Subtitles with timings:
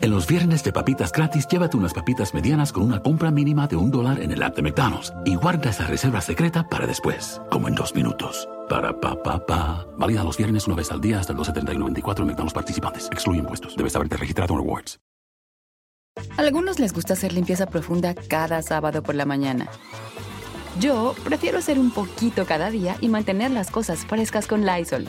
[0.00, 3.74] En los viernes de papitas gratis, llévate unas papitas medianas con una compra mínima de
[3.74, 7.66] un dólar en el app de McDonald's y guarda esa reserva secreta para después, como
[7.66, 8.48] en dos minutos.
[8.68, 9.88] Para pa pa pa.
[9.98, 13.08] Válida los viernes una vez al día hasta el 12.30 y 94 en McDonald's participantes.
[13.10, 13.76] Excluye impuestos.
[13.76, 15.00] Debes haberte registrado en Rewards.
[16.36, 19.68] Algunos les gusta hacer limpieza profunda cada sábado por la mañana.
[20.78, 25.08] Yo prefiero hacer un poquito cada día y mantener las cosas frescas con Lysol.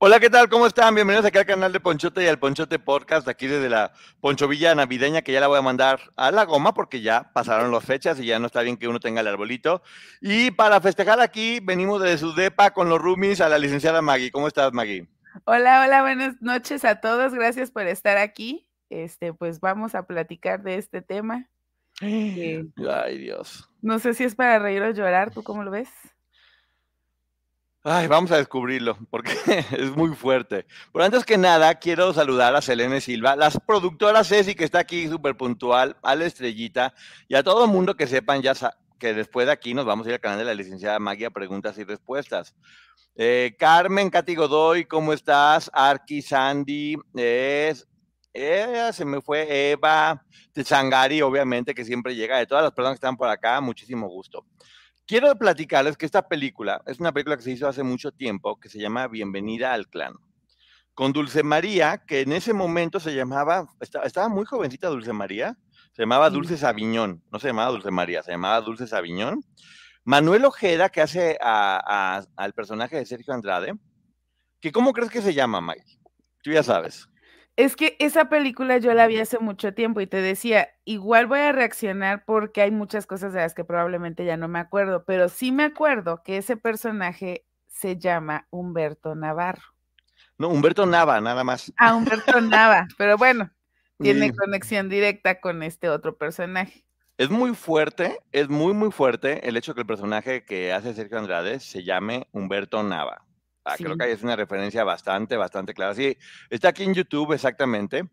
[0.00, 0.48] Hola, ¿qué tal?
[0.48, 0.94] ¿Cómo están?
[0.94, 5.22] Bienvenidos aquí al canal de Ponchote y al Ponchote Podcast, aquí desde la Ponchovilla navideña,
[5.22, 8.26] que ya la voy a mandar a la goma porque ya pasaron las fechas y
[8.26, 9.82] ya no está bien que uno tenga el arbolito.
[10.20, 14.30] Y para festejar aquí, venimos desde su depa con los roomies a la licenciada Maggie.
[14.30, 15.08] ¿Cómo estás, Maggie?
[15.46, 17.34] Hola, hola, buenas noches a todos.
[17.34, 18.68] Gracias por estar aquí.
[18.90, 21.50] Este, pues vamos a platicar de este tema.
[22.00, 22.62] Ay,
[23.18, 23.68] Dios.
[23.82, 25.90] No sé si es para reír o llorar, ¿tú cómo lo ves?
[27.90, 29.32] Ay, vamos a descubrirlo, porque
[29.78, 30.66] es muy fuerte.
[30.92, 35.08] Pero antes que nada, quiero saludar a Selene Silva, las productoras Ceci, que está aquí
[35.08, 36.92] súper puntual, a la estrellita,
[37.28, 38.52] y a todo el mundo que sepan ya
[38.98, 41.78] que después de aquí nos vamos a ir al canal de la licenciada Magia Preguntas
[41.78, 42.54] y Respuestas.
[43.16, 45.70] Eh, Carmen, Katy Godoy, ¿cómo estás?
[45.72, 47.88] Arki, Sandy, es,
[48.34, 50.22] eh, se me fue Eva,
[50.62, 54.44] Sangari, obviamente, que siempre llega, de todas las personas que están por acá, muchísimo gusto.
[55.08, 58.68] Quiero platicarles que esta película es una película que se hizo hace mucho tiempo que
[58.68, 60.12] se llama Bienvenida al Clan.
[60.92, 65.56] Con Dulce María, que en ese momento se llamaba, estaba, muy jovencita Dulce María,
[65.92, 69.42] se llamaba Dulce Sabiñón, no se llamaba Dulce María, se llamaba Dulce Sabiñón.
[70.04, 73.72] Manuel Ojeda, que hace al personaje de Sergio Andrade,
[74.60, 76.00] que ¿cómo crees que se llama, Mike?
[76.42, 77.08] Tú ya sabes.
[77.58, 81.40] Es que esa película yo la vi hace mucho tiempo y te decía, igual voy
[81.40, 85.28] a reaccionar porque hay muchas cosas de las que probablemente ya no me acuerdo, pero
[85.28, 89.74] sí me acuerdo que ese personaje se llama Humberto Navarro.
[90.38, 91.72] No, Humberto Nava, nada más.
[91.78, 93.50] Ah, Humberto Nava, pero bueno,
[94.00, 96.84] tiene conexión directa con este otro personaje.
[97.16, 101.18] Es muy fuerte, es muy, muy fuerte el hecho que el personaje que hace Sergio
[101.18, 103.27] Andrade se llame Humberto Nava.
[103.68, 105.94] Ah, creo que es una referencia bastante, bastante clara.
[105.94, 106.16] Sí,
[106.48, 108.08] está aquí en YouTube, exactamente.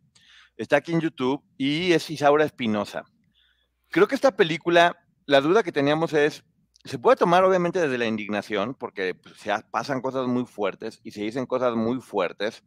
[0.58, 3.04] Está aquí en YouTube y es Isaura Espinosa.
[3.90, 6.44] Creo que esta película, la duda que teníamos es,
[6.84, 11.12] se puede tomar obviamente desde la indignación, porque pues, se pasan cosas muy fuertes y
[11.12, 12.64] se dicen cosas muy fuertes.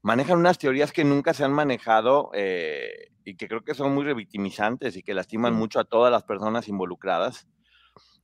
[0.00, 4.04] Manejan unas teorías que nunca se han manejado eh, y que creo que son muy
[4.04, 7.46] revictimizantes y que lastiman mucho a todas las personas involucradas.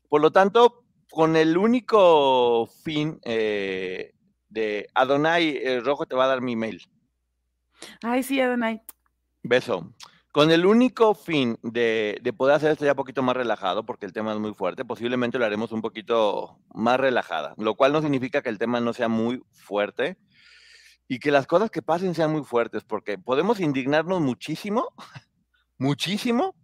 [0.08, 4.12] Por lo tanto, con el único fin eh,
[4.48, 6.82] de Adonai, el rojo te va a dar mi mail.
[8.02, 8.82] Ay, sí, Adonai.
[9.42, 9.94] Beso.
[10.32, 14.12] Con el único fin de, poder hacer esto ya un poquito más relajado, porque el
[14.12, 18.42] tema es muy fuerte, posiblemente lo haremos un poquito más relajada, lo cual no significa
[18.42, 20.18] que el tema no sea muy fuerte
[21.08, 24.92] y que las cosas que pasen sean muy fuertes, porque podemos indignarnos muchísimo,
[25.78, 26.54] muchísimo,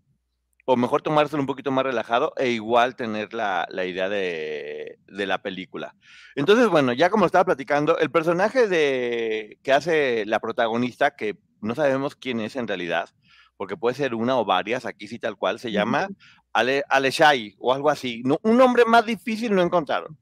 [0.65, 5.95] o mejor tomárselo un poquito más relajado e igual tener la, idea de, la película.
[6.35, 11.75] Entonces, bueno, ya como estaba platicando, el personaje de, que hace la protagonista, que no
[11.75, 13.11] sabemos quién es en realidad,
[13.57, 16.09] porque puede ser una o varias, aquí sí tal cual, se llama
[16.53, 18.23] Ale, Aleshai o algo así.
[18.43, 20.17] un nombre más difícil no encontraron.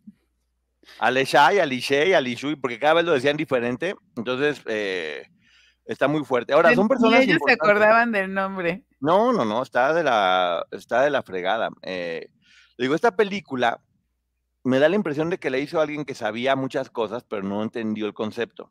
[0.98, 5.28] Aleshai, Alishei, Alishui, porque cada vez lo decían diferente, entonces eh,
[5.84, 6.52] está muy fuerte.
[6.52, 7.20] Ahora, son personas...
[7.20, 8.84] ellos se acordaban del nombre.
[9.00, 11.70] No, no, no, está de la, está de la fregada.
[11.82, 12.30] Eh,
[12.78, 13.80] digo, esta película
[14.64, 17.62] me da la impresión de que la hizo alguien que sabía muchas cosas, pero no
[17.62, 18.70] entendió el concepto.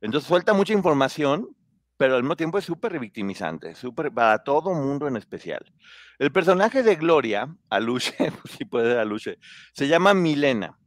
[0.00, 1.56] Entonces suelta mucha información,
[1.96, 5.72] pero al mismo tiempo es súper revictimizante, súper para todo mundo en especial.
[6.18, 8.14] El personaje de Gloria, Aluche,
[8.58, 9.38] si puede ser Aluche,
[9.72, 10.78] se llama Milena,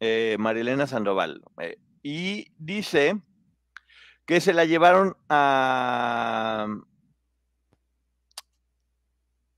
[0.00, 3.20] eh, Marilena Sandoval, eh, y dice
[4.26, 6.66] que se la llevaron a,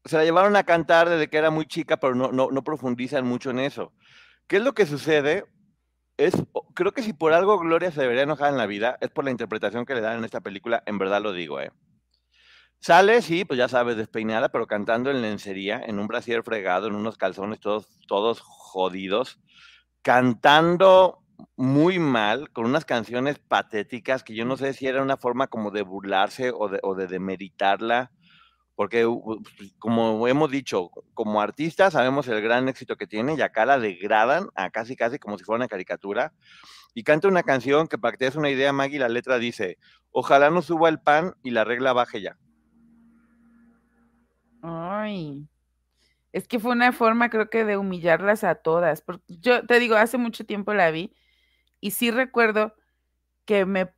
[0.04, 3.50] se la llevaron a cantar desde que era muy chica, pero no, no, profundizan mucho
[3.50, 3.92] en eso.
[4.46, 5.44] ¿Qué es lo que sucede?
[6.16, 6.34] Es,
[6.74, 9.30] creo que si por algo Gloria se debería enojar en la vida, es por la
[9.30, 11.72] interpretación que le dan en esta película, en verdad lo digo, ¿eh?
[12.80, 16.94] Sale, sí, pues ya sabes, despeinada, pero cantando en lencería, en un brasier fregado, en
[16.94, 19.40] unos calzones todos, todos jodidos,
[20.02, 21.23] cantando
[21.56, 25.70] muy mal, con unas canciones patéticas que yo no sé si era una forma como
[25.70, 28.10] de burlarse o de, o de demeritarla
[28.76, 33.66] porque pues, como hemos dicho, como artista sabemos el gran éxito que tiene y acá
[33.66, 36.32] la degradan a casi casi como si fuera una caricatura.
[36.92, 39.78] Y canta una canción que para que te des una idea, Maggie, la letra dice,
[40.10, 42.36] ojalá no suba el pan y la regla baje ya.
[44.62, 45.46] Ay,
[46.32, 49.96] es que fue una forma creo que de humillarlas a todas, porque yo te digo,
[49.96, 51.14] hace mucho tiempo la vi
[51.84, 52.74] y sí recuerdo
[53.44, 53.92] que me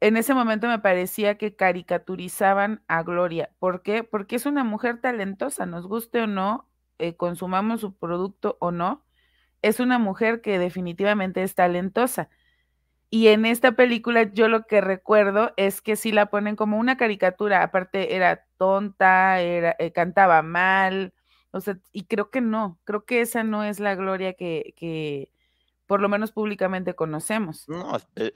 [0.00, 3.50] en ese momento me parecía que caricaturizaban a Gloria.
[3.58, 4.02] ¿Por qué?
[4.04, 9.04] Porque es una mujer talentosa, nos guste o no, eh, consumamos su producto o no,
[9.62, 12.30] es una mujer que definitivamente es talentosa.
[13.10, 16.96] Y en esta película yo lo que recuerdo es que sí la ponen como una
[16.96, 21.14] caricatura, aparte era tonta, era, eh, cantaba mal,
[21.52, 25.30] o sea, y creo que no, creo que esa no es la Gloria que, que
[25.88, 27.66] por lo menos públicamente conocemos.
[27.66, 28.30] No, eh,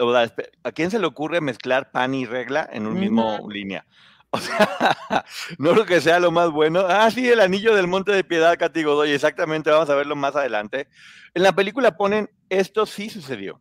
[0.65, 3.87] ¿a quién se le ocurre mezclar pan y regla en un mismo línea?
[4.35, 4.67] O sea,
[5.59, 6.87] no lo que sea lo más bueno.
[6.89, 10.35] Ah, sí, el anillo del Monte de Piedad, Cati Godoy, exactamente, vamos a verlo más
[10.35, 10.89] adelante.
[11.35, 13.61] En la película ponen, esto sí sucedió.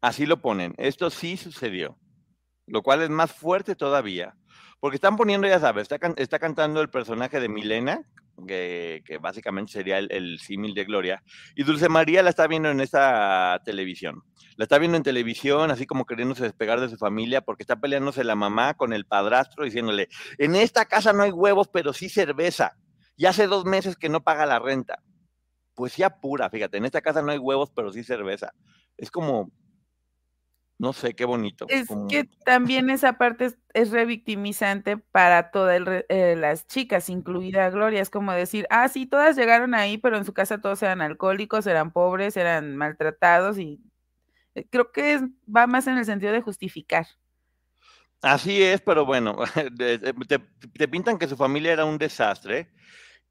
[0.00, 1.98] Así lo ponen, esto sí sucedió.
[2.66, 4.34] Lo cual es más fuerte todavía.
[4.80, 8.00] Porque están poniendo, ya sabes, está, está cantando el personaje de Milena,
[8.46, 11.22] que, básicamente sería el, símil de Gloria,
[11.54, 14.22] y Dulce María la está viendo en esta televisión.
[14.56, 18.24] La está viendo en televisión, así como queriéndose despegar de su familia, porque está peleándose
[18.24, 22.76] la mamá con el padrastro, diciéndole, en esta casa no hay huevos, pero sí cerveza.
[23.16, 25.02] Y hace dos meses que no paga la renta.
[25.74, 28.52] Poesía pura, fíjate, en esta casa no hay huevos, pero sí cerveza.
[28.96, 29.50] Es como,
[30.78, 31.66] no sé, qué bonito.
[31.68, 38.02] Es que también esa parte es, revictimizante para todas eh, las chicas, incluida Gloria.
[38.02, 41.66] Es como decir, ah, sí, todas llegaron ahí, pero en su casa todos eran alcohólicos,
[41.66, 43.80] eran pobres, eran maltratados y
[44.54, 45.20] eh, creo que
[45.54, 47.06] va más en el sentido de justificar.
[48.20, 49.38] Así es, pero bueno,
[49.78, 52.68] te, te pintan que su familia era un desastre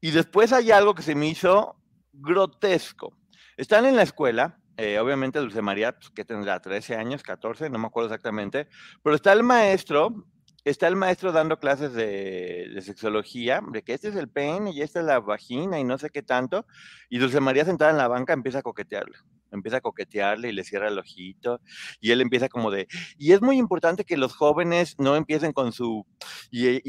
[0.00, 1.76] y después hay algo que se me hizo
[2.12, 3.16] grotesco.
[3.56, 7.78] Están en la escuela, eh, obviamente Dulce María, pues, que tendrá 13 años, 14, no
[7.78, 8.68] me acuerdo exactamente,
[9.02, 10.26] pero está el maestro,
[10.64, 15.00] está el maestro dando clases de, sexología, de que este es el pene y esta
[15.00, 16.66] es la vagina y no sé qué tanto,
[17.08, 19.16] y Dulce María sentada en la banca empieza a coquetearle,
[19.50, 21.62] empieza a coquetearle y le cierra el ojito,
[21.98, 22.86] y él empieza como de,
[23.16, 26.04] y es muy importante que los jóvenes no empiecen con su,
[26.50, 26.82] y,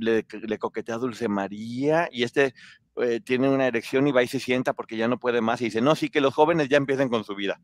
[0.00, 2.54] le, coquetea Dulce María, y este
[3.02, 5.66] eh, tiene una erección y va y se sienta porque ya no puede más y
[5.66, 7.60] dice, no, sí, que los jóvenes ya empiecen con su vida.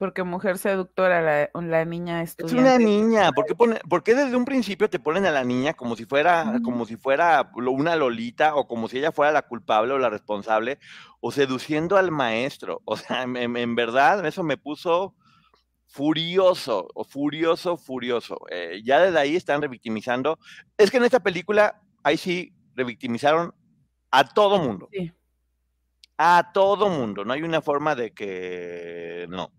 [0.00, 2.56] Porque mujer seductora, la, la niña estudiante.
[2.56, 5.94] Es una niña, ¿por qué, pone, desde un principio te ponen a la niña como
[5.94, 9.98] si fuera, como si fuera una lolita o como si ella fuera la culpable o
[9.98, 10.78] la responsable
[11.20, 12.80] o seduciendo al maestro?
[12.86, 15.14] O sea, en, verdad eso me puso
[15.86, 18.38] furioso, o furioso, furioso.
[18.50, 20.38] Eh, ya desde ahí están revictimizando.
[20.78, 23.52] Es que en esta película, ahí sí revictimizaron
[24.10, 24.88] a todo mundo.
[26.18, 27.24] A todo mundo.
[27.24, 29.52] No hay una forma de que no.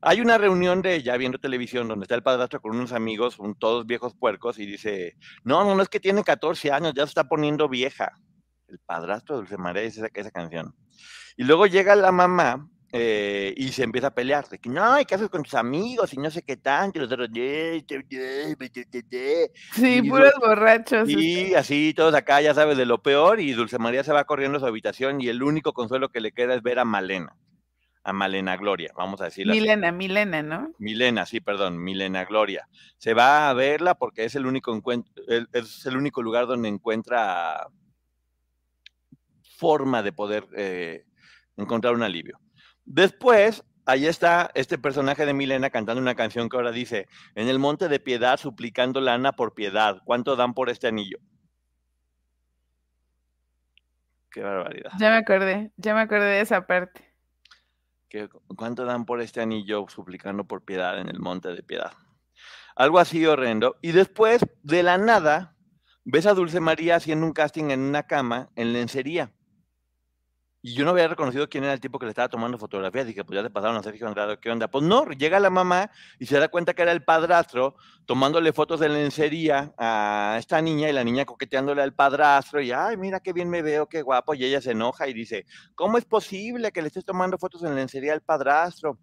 [0.00, 3.86] Hay una reunión de ella viendo televisión donde está el padrastro con unos amigos, todos
[3.86, 7.24] viejos puercos, y dice, no, no, no es que tiene 14 años, ya se está
[7.24, 8.12] poniendo vieja.
[8.68, 10.74] El padrastro de Dulce María dice esa, esa canción.
[11.36, 15.16] Y luego llega la mamá eh, y se empieza a pelear, de que no, ¿qué
[15.16, 16.14] haces con tus amigos?
[16.14, 17.28] Y no sé qué tanto, y los otros,
[19.72, 21.08] sí, puros borrachos.
[21.08, 24.58] Y así, todos acá, ya sabes, de lo peor, y Dulce María se va corriendo
[24.58, 27.36] a su habitación, y el único consuelo que le queda es ver a Malena,
[28.04, 30.72] a Malena Gloria, vamos a decirlo Milena, Milena, ¿no?
[30.78, 32.68] Milena, sí, perdón, Milena Gloria.
[32.98, 35.12] Se va a verla porque es el único encuentro,
[35.52, 37.66] es el único lugar donde encuentra
[39.56, 41.06] forma de poder eh,
[41.56, 42.38] encontrar un alivio.
[42.84, 47.58] Después, ahí está este personaje de Milena cantando una canción que ahora dice, en el
[47.58, 51.18] monte de piedad suplicando lana por piedad, ¿cuánto dan por este anillo?
[54.30, 54.90] Qué barbaridad.
[54.98, 57.14] Ya me acordé, ya me acordé de esa parte.
[58.56, 61.92] ¿Cuánto dan por este anillo suplicando por piedad en el monte de piedad?
[62.76, 63.76] Algo así horrendo.
[63.82, 65.56] Y después, de la nada,
[66.04, 69.32] ves a Dulce María haciendo un casting en una cama en lencería.
[70.66, 73.06] Y yo no había reconocido quién era el tipo que le estaba tomando fotografías.
[73.06, 74.66] Dije, pues ya te pasaron a Sergio Andrade, ¿qué onda?
[74.66, 78.80] Pues no, llega la mamá y se da cuenta que era el padrastro tomándole fotos
[78.80, 82.62] de lencería a esta niña y la niña coqueteándole al padrastro.
[82.62, 84.32] Y, ay, mira qué bien me veo, qué guapo.
[84.32, 85.44] Y ella se enoja y dice,
[85.74, 88.98] ¿cómo es posible que le estés tomando fotos en lencería al padrastro?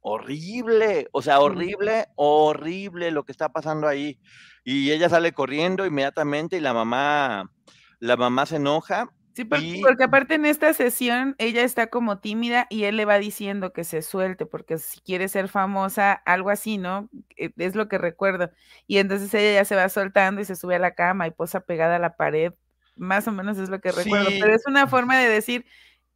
[0.00, 4.20] Horrible, o sea, horrible, horrible lo que está pasando ahí.
[4.62, 7.50] Y ella sale corriendo inmediatamente y la mamá,
[7.98, 12.84] la mamá se enoja Sí, porque, aparte en esta sesión ella está como tímida y
[12.84, 17.08] él le va diciendo que se suelte, porque si quiere ser famosa, algo así, ¿no?
[17.36, 18.50] E, es lo que recuerdo.
[18.86, 21.60] Y entonces ella ya se va soltando y se sube a la cama y posa
[21.60, 22.52] pegada a la pared.
[22.96, 24.28] Más o menos es lo que recuerdo.
[24.38, 25.64] Pero es una forma de decir,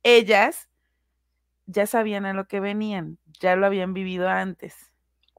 [0.03, 0.69] ellas
[1.67, 4.93] ya sabían a lo que venían, ya lo habían vivido antes.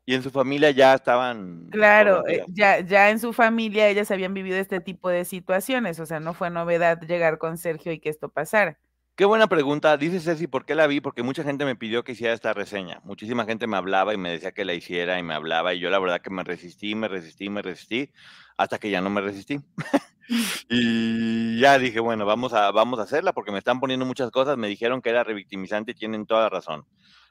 [0.10, 1.68] Y en su familia ya estaban.
[1.70, 6.06] Claro, eh, ya, ya en su familia ellas habían vivido este tipo de situaciones, o
[6.06, 8.80] sea, no fue novedad llegar con Sergio y que esto pasara.
[9.18, 9.98] Qué buena pregunta.
[9.98, 11.02] Dice Ceci, ¿por qué la vi?
[11.02, 13.02] Porque mucha gente me pidió que hiciera esta reseña.
[13.04, 15.90] Muchísima gente me hablaba y me decía que la hiciera y me hablaba y yo
[15.90, 18.14] la verdad que me resistí, me resistí, me resistí,
[18.56, 19.60] hasta que ya no me resistí.
[20.70, 24.56] y ya dije, bueno, vamos a, vamos a hacerla porque me están poniendo muchas cosas.
[24.56, 26.86] Me dijeron que era revictimizante y tienen toda la razón.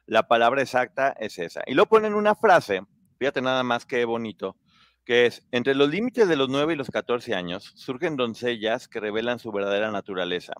[0.06, 1.62] La palabra exacta es esa.
[1.66, 2.82] Y lo ponen una frase,
[3.18, 4.56] fíjate nada más qué bonito,
[5.04, 9.00] que es, entre los límites de los 9 y los 14 años surgen doncellas que
[9.00, 10.54] revelan su verdadera naturaleza,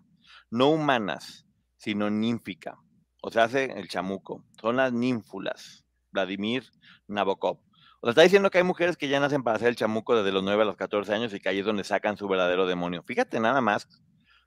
[0.50, 2.78] no humanas, sino ninfica.
[3.22, 4.44] O sea, hace el chamuco.
[4.60, 5.84] Son las ninfulas.
[6.12, 6.64] Vladimir
[7.08, 7.58] Nabokov.
[8.00, 10.32] O sea, está diciendo que hay mujeres que ya nacen para hacer el chamuco desde
[10.32, 13.02] los 9 a los 14 años y que ahí es donde sacan su verdadero demonio.
[13.02, 13.88] Fíjate nada más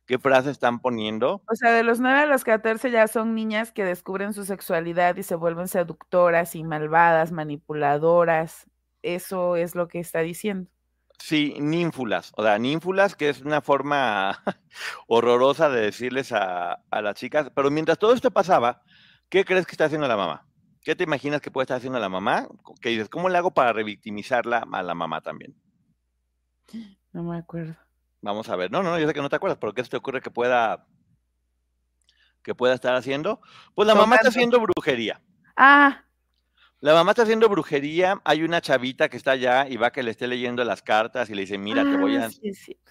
[0.09, 1.43] ¿Qué frase están poniendo?
[1.47, 5.15] O sea, de los 9 a los 14 ya son niñas que descubren su sexualidad
[5.17, 8.65] y se vuelven seductoras y malvadas, manipuladoras.
[9.03, 10.67] Eso es lo que está diciendo.
[11.19, 12.31] Sí, ninfulas.
[12.37, 14.41] O sea, ninfulas, que es una forma
[15.07, 17.51] horrorosa de decirles a, a, las chicas.
[17.53, 18.81] Pero mientras todo esto pasaba,
[19.29, 20.47] ¿qué crees que está haciendo la mamá?
[20.81, 22.47] ¿Qué te imaginas que puede estar haciendo la mamá?
[22.81, 23.09] ¿Qué dices?
[23.09, 25.53] ¿Cómo le hago para revictimizarla a la mamá también?
[27.13, 27.75] No me acuerdo.
[28.21, 28.71] Vamos a ver.
[28.71, 30.31] No, no, no, yo sé que no te acuerdas, pero ¿qué se te ocurre que
[30.31, 30.85] pueda
[32.43, 33.41] que pueda estar haciendo?
[33.75, 35.21] Pues la mamá está haciendo brujería.
[35.55, 36.03] Ah.
[36.79, 38.21] La mamá está haciendo brujería.
[38.23, 41.35] Hay una chavita que está allá y va que le esté leyendo las cartas y
[41.35, 42.29] le dice, mira, te, voy a, ah,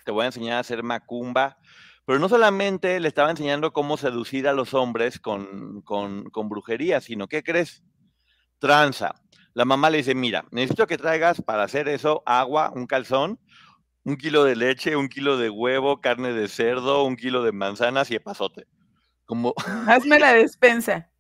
[0.05, 1.59] te voy a enseñar a hacer macumba.
[2.05, 7.01] Pero no solamente le estaba enseñando cómo seducir a los hombres con, con, con brujería,
[7.01, 7.83] sino, ¿qué crees?
[8.59, 9.15] Tranza.
[9.55, 13.41] La mamá le dice, mira, necesito que traigas para hacer eso agua, un calzón,
[14.05, 18.11] un kilo de leche, un kilo de huevo, carne de cerdo, un kilo de manzanas
[18.11, 18.67] y epazote.
[19.26, 19.55] Como...
[19.87, 21.11] Hazme la despensa.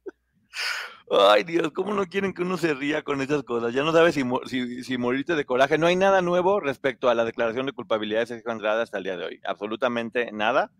[1.10, 3.72] Ay, Dios, ¿cómo no quieren que uno se ría con esas cosas?
[3.72, 5.78] Ya no sabes si, si, si, morirte de coraje.
[5.78, 9.04] No hay nada nuevo respecto a la declaración de culpabilidad de Sergio Andrade hasta el
[9.04, 9.40] día de hoy.
[9.44, 10.70] Absolutamente nada.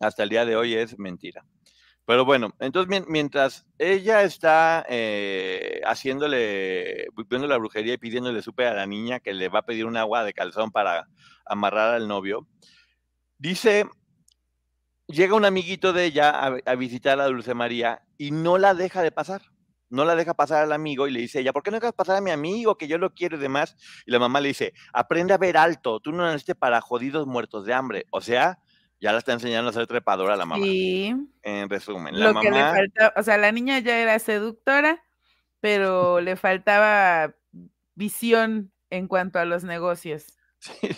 [0.00, 1.44] Hasta el día de hoy es mentira.
[2.04, 8.74] Pero bueno, entonces mientras ella está eh, haciéndole, viendo la brujería y pidiéndole supe a
[8.74, 11.08] la niña que le va a pedir un agua de calzón para
[11.46, 12.48] amarrar al novio,
[13.38, 13.86] dice,
[15.06, 19.12] llega un amiguito de ella a, visitar a Dulce María y no la deja de
[19.12, 19.42] pasar.
[19.88, 22.16] No la deja pasar al amigo y le dice ella, ¿por qué no dejas pasar
[22.16, 23.76] a mi amigo que yo lo quiero y demás?
[24.06, 27.66] Y la mamá le dice, aprende a ver alto, tú no naciste para jodidos muertos
[27.66, 28.06] de hambre.
[28.10, 28.58] O sea,
[29.02, 30.64] ya la está enseñando a ser trepadora la mamá.
[30.64, 31.12] Sí.
[31.42, 35.02] En resumen, la Lo que le faltaba, o sea, la niña ya era seductora,
[35.58, 37.34] pero le faltaba
[37.96, 40.24] visión en cuanto a los negocios.
[40.62, 40.94] Sí,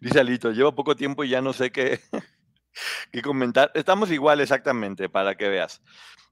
[0.00, 1.98] dice, Alito, llevo poco tiempo y ya no sé qué,
[3.12, 3.72] qué comentar.
[3.74, 5.82] Estamos igual exactamente, para que veas.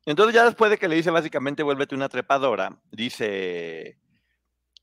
[0.07, 3.99] Entonces ya después de que le dice básicamente vuélvete una trepadora, dice,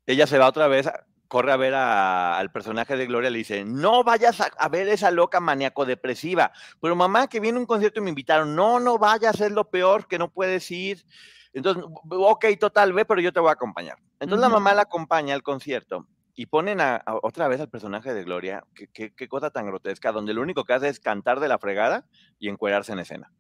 [0.06, 0.90] ella se va otra vez
[1.28, 5.40] corre a ver al personaje de Gloria, le dice, no vayas a, ver esa loca
[5.40, 6.52] maníaco depresiva.
[6.82, 10.08] Pero mamá, que viene un concierto y me invitaron, no, no vayas, es lo peor,
[10.08, 11.06] que no puedes ir.
[11.54, 13.98] Entonces, ok, total, ve, pero yo te voy a acompañar.
[14.20, 18.24] Entonces la mamá la acompaña al concierto y ponen a, otra vez al personaje de
[18.24, 22.06] Gloria, qué cosa tan grotesca, donde lo único que hace es cantar de la fregada
[22.40, 23.32] y encuerarse en escena.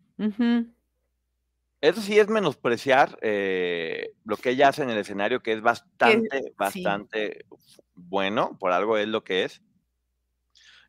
[1.80, 6.54] Eso sí es menospreciar eh, lo que ella hace en el escenario, que es bastante,
[6.58, 7.46] bastante
[7.94, 9.62] bueno, por algo es lo que es.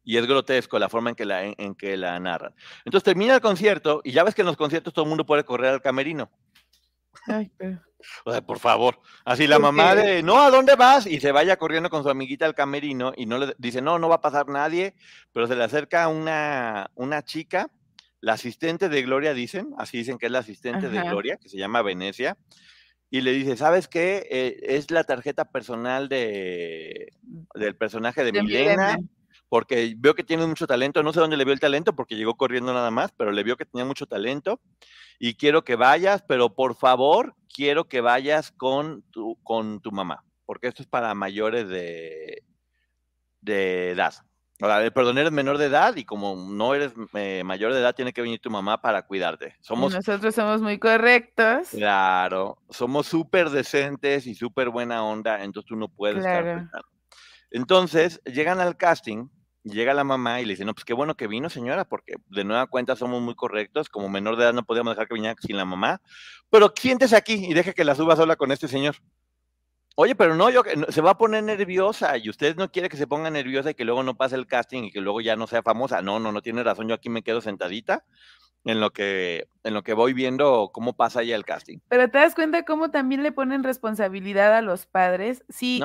[0.03, 2.55] Y es grotesco la forma en que la, en, que la narran.
[2.87, 5.45] Entonces termina el concierto y ya ves que en los conciertos todo el mundo puede
[5.45, 6.31] correr al camerino.
[7.27, 7.51] Ay,
[8.25, 9.01] O sea, por favor.
[9.27, 11.07] Así la mamá de, no, ¿a dónde vas?
[11.07, 14.09] Y se vaya corriendo con su amiguita al camerino y no le dice, no, no
[14.09, 14.95] va a pasar nadie,
[15.35, 17.71] pero se le acerca una, una chica
[18.21, 21.59] la asistente de Gloria, dicen, así dicen que es la asistente de Gloria, que se
[21.59, 22.37] llama Venecia,
[23.11, 24.27] y le dice, ¿sabes qué?
[24.31, 27.13] Eh, es la tarjeta personal de,
[27.55, 28.99] del personaje de, Milena,
[29.49, 32.37] porque veo que tiene mucho talento, no sé dónde le vio el talento, porque llegó
[32.37, 34.61] corriendo nada más, pero le vio que tenía mucho talento,
[35.19, 40.25] y quiero que vayas, pero por favor, quiero que vayas con tu, con tu mamá,
[40.45, 42.43] porque esto es para mayores de,
[43.41, 44.15] de edad.
[44.59, 48.23] Perdón, eres menor de edad y como no eres eh, mayor de edad, tiene que
[48.23, 49.57] venir tu mamá para cuidarte.
[49.61, 51.69] Somos, Nosotros somos muy correctos.
[51.71, 56.69] Claro, somos súper decentes y súper buena onda, entonces tú no puedes estar
[57.51, 59.29] Entonces, llegan al casting
[59.69, 62.45] llega la mamá y le dice, no, pues qué bueno que vino, señora, porque de
[62.45, 65.57] nueva cuenta somos muy correctos, como menor de edad no podíamos dejar que viniera sin
[65.57, 66.01] la mamá,
[66.51, 68.97] pero siéntese aquí y deje que la suba sola con este señor.
[70.01, 73.09] Oye, pero no, yo se va a poner nerviosa y usted no quiere que se
[73.09, 75.61] ponga nerviosa y que luego no pase el casting y que luego ya no sea
[75.61, 76.03] famosa.
[76.03, 76.87] No, no, no tiene razón.
[76.87, 78.05] Yo aquí me quedo sentadita
[78.65, 81.79] en lo que en lo que voy viendo cómo pasa ya el casting.
[81.89, 85.45] Pero te das cuenta cómo también le ponen responsabilidad a los padres.
[85.49, 85.83] Sí,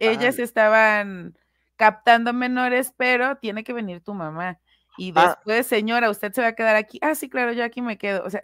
[0.00, 1.38] ellas estaban
[1.76, 4.58] captando menores, pero tiene que venir tu mamá.
[4.96, 5.36] Y ah.
[5.36, 6.98] después, señora, usted se va a quedar aquí.
[7.02, 8.24] Ah, sí, claro, yo aquí me quedo.
[8.24, 8.42] O sea,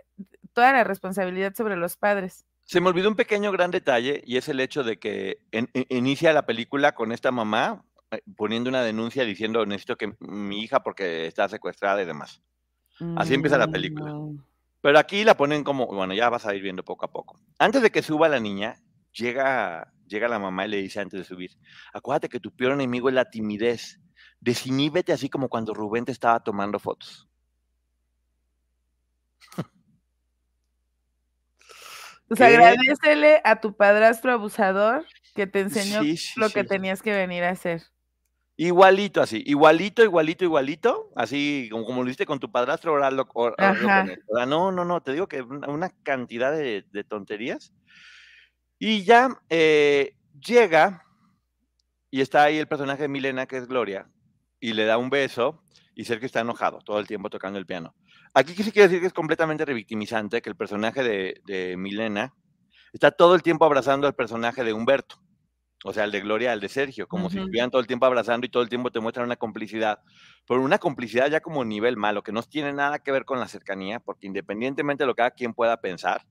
[0.52, 2.46] toda la responsabilidad sobre los padres.
[2.64, 5.38] Se me olvidó un pequeño gran detalle y es el hecho de que
[5.90, 10.83] inicia la película con esta mamá eh, poniendo una denuncia diciendo necesito que mi hija
[10.83, 12.42] porque está secuestrada y demás.
[13.16, 14.12] Así empieza la película.
[14.12, 14.38] Mm.
[14.80, 17.40] Pero aquí la ponen como, bueno, ya vas a ir viendo poco a poco.
[17.59, 18.76] Antes de que suba la niña,
[19.12, 21.52] llega, llega la mamá y le dice antes de subir,
[21.92, 24.00] acuérdate que tu peor enemigo es la timidez.
[24.40, 27.28] Desiníbete así como cuando Rubén te estaba tomando fotos.
[32.28, 35.04] Pues agradecele a tu padrastro abusador
[35.35, 36.00] que te enseñó
[36.37, 37.83] lo que tenías que venir a hacer.
[38.57, 43.26] Igualito así, igualito, igualito, igualito, así como, como lo hiciste con tu padrastro, ahora lo,
[44.47, 47.73] No, no, no, te digo que una, cantidad de, tonterías.
[48.78, 51.04] Y ya eh, llega
[52.12, 54.07] y está ahí el personaje de Milena, que es Gloria,
[54.61, 55.64] y le da un beso,
[55.97, 57.93] y Sergio está enojado todo el tiempo tocando el piano.
[58.36, 62.34] Aquí sí quiero decir que es completamente revictimizante que el personaje de, Milena
[62.92, 65.20] está todo el tiempo abrazando al personaje de Humberto.
[65.84, 68.44] O sea, el de Gloria, el de Sergio, como si estuvieran todo el tiempo abrazando
[68.44, 70.00] y todo el tiempo te muestran una complicidad,
[70.48, 73.46] pero una complicidad ya como nivel malo, que no tiene nada que ver con la
[73.46, 76.26] cercanía, porque independientemente de lo que cada quien pueda pensar,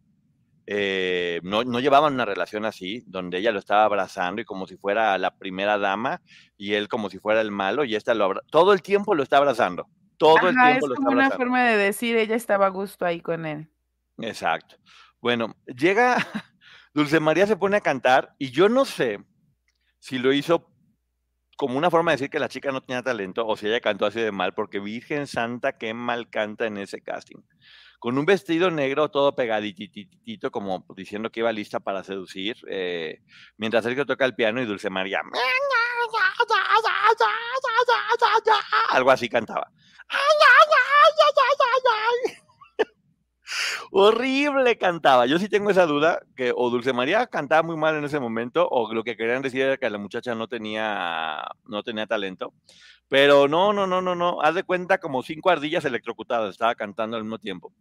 [0.66, 4.76] eh, no, no, llevaban una relación así, donde ella lo estaba abrazando y como si
[4.76, 6.22] fuera la primera dama
[6.58, 9.38] y él como si fuera el malo y esta lo todo el tiempo lo está
[9.38, 9.88] abrazando
[10.24, 10.94] todo el tiempo.
[10.94, 13.68] Es como una forma de decir, ella estaba a gusto ahí con él.
[14.20, 14.78] Exacto.
[15.20, 16.18] Bueno, llega,
[16.94, 19.20] Dulce María se pone a cantar y yo no sé
[20.00, 20.70] si lo hizo
[21.58, 24.06] como una forma de decir que la chica no tenía talento o si ella cantó
[24.06, 27.38] así de mal, porque Virgen Santa, qué mal canta en ese casting.
[28.00, 33.22] Con un vestido negro todo pegadititito, como diciendo que iba lista para seducir, eh,
[33.58, 35.22] mientras Sergio toca el piano y Dulce María,
[38.90, 39.72] algo así cantaba.
[43.96, 45.28] Horrible cantaba.
[45.28, 48.68] Yo sí tengo esa duda que o Dulce María cantaba muy mal en ese momento
[48.68, 52.56] o lo que querían decir era que la muchacha no tenía no tenía talento.
[53.08, 54.42] Pero no, no, no, no, no.
[54.42, 56.50] Haz de cuenta como cinco ardillas electrocutadas.
[56.50, 57.72] Estaba cantando al mismo tiempo.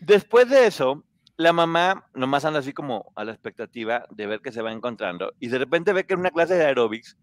[0.00, 1.04] Después de eso,
[1.36, 5.32] la mamá nomás anda así como a la expectativa de ver qué se va encontrando
[5.38, 7.16] y de repente ve que en una clase de aeróbics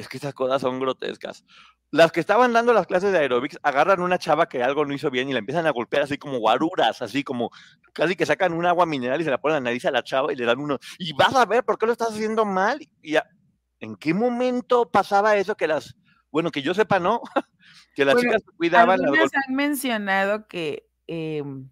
[0.00, 1.44] es que esas cosas son grotescas
[1.90, 5.10] las que estaban dando las clases de aerobics agarran una chava que algo no hizo
[5.10, 7.50] bien y la empiezan a golpear así como guaruras, así como
[7.92, 10.02] casi que sacan un agua mineral y se la ponen a la nariz a la
[10.02, 12.80] chava y le dan uno, y vas a ver por qué lo estás haciendo mal.
[13.02, 13.16] Y
[13.80, 15.96] ¿En qué momento pasaba eso que las,
[16.30, 17.22] bueno, que yo sepa, no?
[17.94, 19.00] que las chicas cuidaban.
[19.00, 21.70] Algunas han mencionado que em,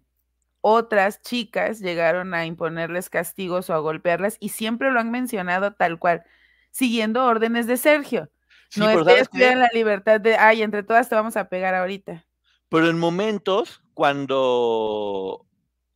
[0.61, 5.99] otras chicas llegaron a imponerles castigos o a golpearlas y siempre lo han mencionado tal
[5.99, 6.23] cual,
[6.71, 8.29] siguiendo órdenes de Sergio
[8.75, 12.25] no es que la libertad de, ay, entre todas te vamos a pegar ahorita.
[12.69, 15.45] Pero en momentos cuando,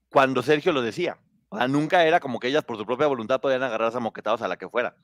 [0.09, 1.17] cuando Sergio lo decía.
[1.49, 4.41] O sea, nunca era como que ellas por su propia voluntad podían agarrarse a moquetados
[4.41, 4.95] a la que fuera.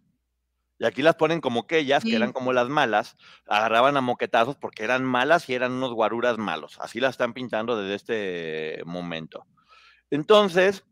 [0.80, 4.56] Y aquí las ponen como que ellas, que eran como las malas, agarraban a moquetazos
[4.56, 6.78] porque eran malas y eran unos guaruras malos.
[6.80, 9.46] Así las están pintando desde este momento.
[10.12, 10.86] Entonces,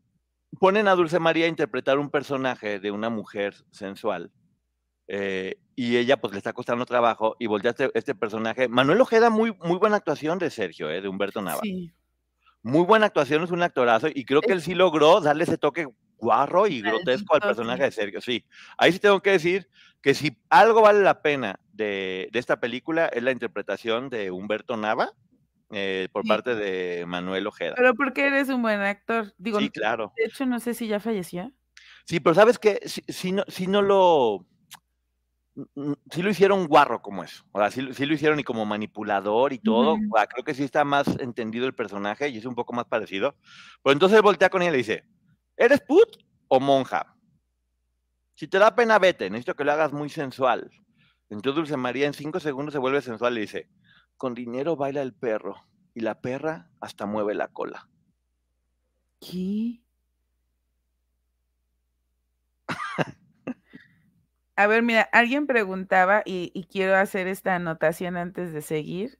[0.58, 4.32] ponen a Dulce María a interpretar un personaje de una mujer sensual
[5.08, 8.68] eh, y ella pues le está costando trabajo y voltea este, este, personaje.
[8.68, 11.60] Manuel Ojeda, muy, muy buena actuación de Sergio, eh, de Humberto Nava.
[12.62, 15.86] Muy buena actuación, es un actorazo y creo que él sí logró darle ese toque
[16.16, 18.44] guarro y grotesco al personaje de Sergio, sí.
[18.78, 19.68] Ahí sí tengo que decir
[20.00, 24.76] que si algo vale la pena de, de esta película es la interpretación de Humberto
[24.76, 25.10] Nava.
[25.72, 27.74] Eh, por parte de Manuel Ojeda.
[27.76, 29.34] Pero porque eres un buen actor.
[29.36, 30.12] Digo, sí, claro.
[30.16, 31.52] De hecho, no sé si ya falleció.
[32.04, 34.46] Sí, pero sabes que si, no, si no lo
[36.10, 37.44] sí lo hicieron guarro como eso.
[37.52, 39.96] O sea, sí, lo hicieron y como manipulador y todo.
[40.28, 43.34] creo que sí está más entendido el personaje y es un poco más parecido.
[43.82, 45.04] Pero entonces voltea con ella y le dice,
[45.56, 46.08] ¿eres put
[46.48, 47.16] o monja?
[48.34, 49.30] Si te da pena, vete.
[49.30, 50.70] Necesito que lo hagas muy sensual.
[51.30, 53.68] Entonces Dulce María en cinco segundos se vuelve sensual y dice,
[54.16, 57.88] con dinero baila el perro y la perra hasta mueve la cola.
[59.20, 59.80] ¿Qué?
[64.56, 69.18] A ver, mira, alguien preguntaba, y, y quiero hacer esta anotación antes de seguir,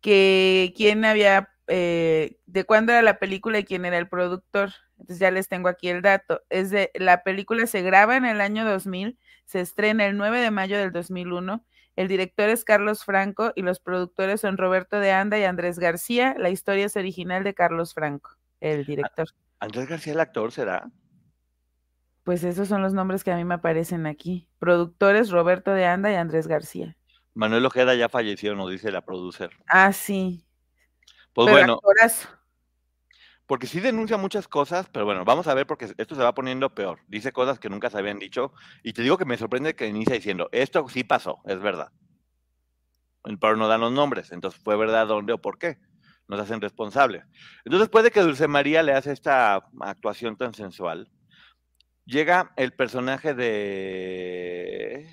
[0.00, 4.70] que quién había, eh, de cuándo era la película y quién era el productor.
[4.98, 6.42] Entonces ya les tengo aquí el dato.
[6.50, 10.50] Es de, la película se graba en el año 2000, se estrena el 9 de
[10.50, 11.64] mayo del 2001.
[11.96, 16.34] El director es Carlos Franco y los productores son Roberto de Anda y Andrés García.
[16.38, 19.28] La historia es original de Carlos Franco, el director.
[19.58, 20.88] ¿Andrés García el actor será?
[22.28, 24.46] Pues esos son los nombres que a mí me aparecen aquí.
[24.58, 26.94] Productores Roberto de Anda y Andrés García.
[27.32, 29.48] Manuel Ojeda ya falleció, nos dice la producer.
[29.66, 30.44] Ah, sí.
[31.32, 32.28] Pues Pero bueno, actorazo.
[33.46, 36.74] porque sí denuncia muchas cosas, pero bueno, vamos a ver porque esto se va poniendo
[36.74, 36.98] peor.
[37.08, 40.14] Dice cosas que nunca se habían dicho y te digo que me sorprende que inicia
[40.14, 41.92] diciendo, esto sí pasó, es verdad.
[43.22, 45.78] Pero no dan los nombres, entonces fue verdad dónde o por qué.
[46.26, 47.24] Nos hacen responsables.
[47.64, 51.10] Entonces puede que Dulce María le hace esta actuación tan sensual.
[52.08, 55.06] Llega el personaje de...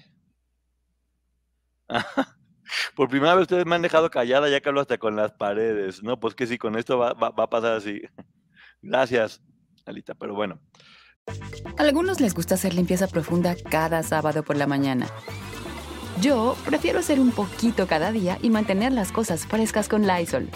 [2.96, 6.02] Por primera vez ustedes me han dejado callada ya que hablo hasta con las paredes.
[6.04, 8.02] No, pues que sí, con esto va, va- va a pasar así.
[8.82, 9.42] Gracias,
[9.86, 10.62] Alita, pero bueno.
[11.78, 15.08] A algunos les gusta hacer limpieza profunda cada sábado por la mañana.
[16.22, 20.50] Yo prefiero hacer un poquito cada día y mantener las cosas frescas con Lysol.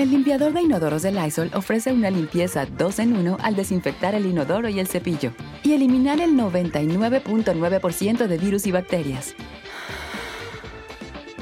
[0.00, 4.24] El limpiador de inodoros de Lysol ofrece una limpieza 2 en 1 al desinfectar el
[4.24, 9.34] inodoro y el cepillo y eliminar el 99.9% de virus y bacterias.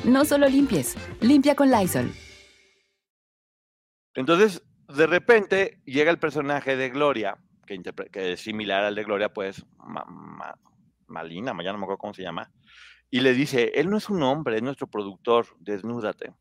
[0.02, 2.10] No solo limpies, limpia con Lysol.
[4.16, 7.80] Entonces, de repente llega el personaje de Gloria, que,
[8.12, 10.58] es similar al de Gloria, pues, Ma- Ma-
[11.06, 12.50] Malina, ya no me acuerdo cómo se llama,
[13.08, 16.32] y le dice, él no es un hombre, es nuestro productor, desnúdate.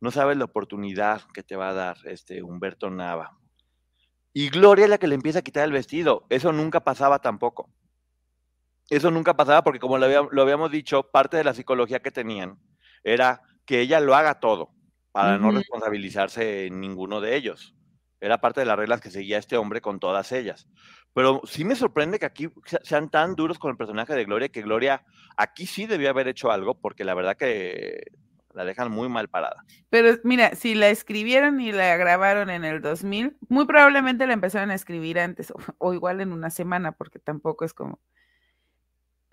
[0.00, 3.38] No sabes la oportunidad que te va a dar este Humberto Nava.
[4.32, 6.26] Y Gloria es la que le empieza a quitar el vestido.
[6.28, 7.70] Eso nunca pasaba tampoco.
[8.90, 12.10] Eso nunca pasaba porque, como lo, había- lo habíamos dicho, parte de la psicología que
[12.10, 12.58] tenían
[13.02, 14.70] era que ella lo haga todo
[15.12, 17.74] para no responsabilizarse en ninguno de ellos.
[18.20, 20.68] Era parte de las reglas que seguía este hombre con todas ellas.
[21.14, 24.50] Pero sí me sorprende que aquí se- sean tan duros con el personaje de Gloria,
[24.50, 25.04] que Gloria
[25.36, 28.02] aquí sí debió haber hecho algo, porque la verdad que
[28.56, 29.64] la dejan muy mal parada.
[29.90, 34.70] Pero mira, si la escribieron y la grabaron en el 2000, muy probablemente la empezaron
[34.70, 38.00] a escribir antes, o, igual en una semana, porque tampoco es como...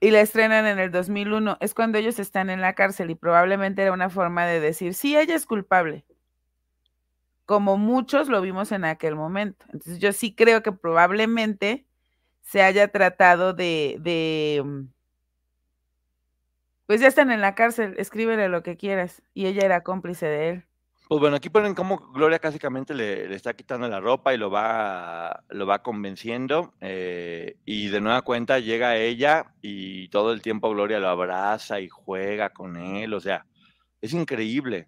[0.01, 3.81] Y la estrenan en el 2001, es cuando ellos están en la cárcel y probablemente
[3.81, 6.03] era una forma de decir, sí, ella es culpable,
[7.45, 9.65] como muchos lo vimos en aquel momento.
[9.71, 11.87] Entonces yo sí creo que probablemente
[12.41, 14.81] se haya tratado de, de mm,
[16.85, 19.21] pues ya están en la cárcel, escríbele lo que quieras.
[19.33, 20.63] Y ella era cómplice de él.
[21.07, 24.49] Pues bueno, aquí ponen cómo Gloria básicamente le, le está quitando la ropa y lo
[24.49, 26.73] va, lo va convenciendo.
[26.81, 31.89] eh, y de nueva cuenta llega ella y todo el tiempo Gloria lo abraza y
[31.89, 33.13] juega con él.
[33.13, 33.45] O sea,
[34.01, 34.87] es increíble.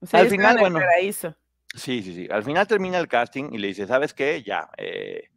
[0.00, 0.80] O sea, Al final, bueno.
[1.74, 2.28] Sí, sí, sí.
[2.30, 4.42] Al final termina el casting y le dice, ¿sabes qué?
[4.42, 5.30] Ya, eh,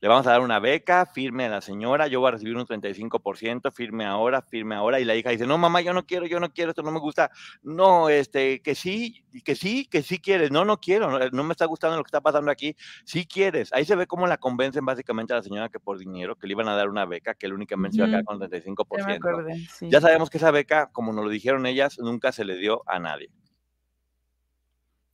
[0.00, 2.64] le vamos a dar una beca, firme a la señora, yo voy a recibir un
[2.64, 4.98] 35%, firme ahora, firme ahora.
[4.98, 7.00] Y la hija dice, no, mamá, yo no quiero, yo no quiero, esto no me
[7.00, 7.30] gusta.
[7.62, 10.50] No, este, que sí, que sí, que sí quieres.
[10.50, 12.74] No, no quiero, no, no me está gustando lo que está pasando aquí.
[13.04, 13.70] Sí quieres.
[13.74, 16.52] Ahí se ve cómo la convencen básicamente a la señora que por dinero, que le
[16.52, 18.56] iban a dar una beca, que él únicamente se iba a quedar con el Ya
[18.56, 19.16] me 35%.
[19.16, 19.90] acordé, sí.
[19.90, 22.98] Ya sabemos que esa beca, como nos lo dijeron ellas, nunca se le dio a
[22.98, 23.28] nadie.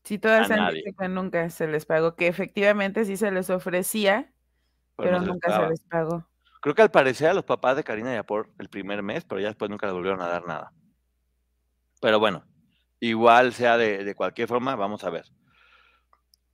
[0.04, 4.32] Sí, todas han dicho que nunca se les pagó, que efectivamente sí se les ofrecía,
[4.96, 6.26] Pero no nunca se les pagó.
[6.60, 9.48] Creo que al parecer a los papás de Karina Yapor el primer mes, pero ya
[9.48, 10.72] después nunca les volvieron a dar nada.
[12.00, 12.44] Pero bueno,
[12.98, 15.26] igual sea de, de cualquier forma, vamos a ver.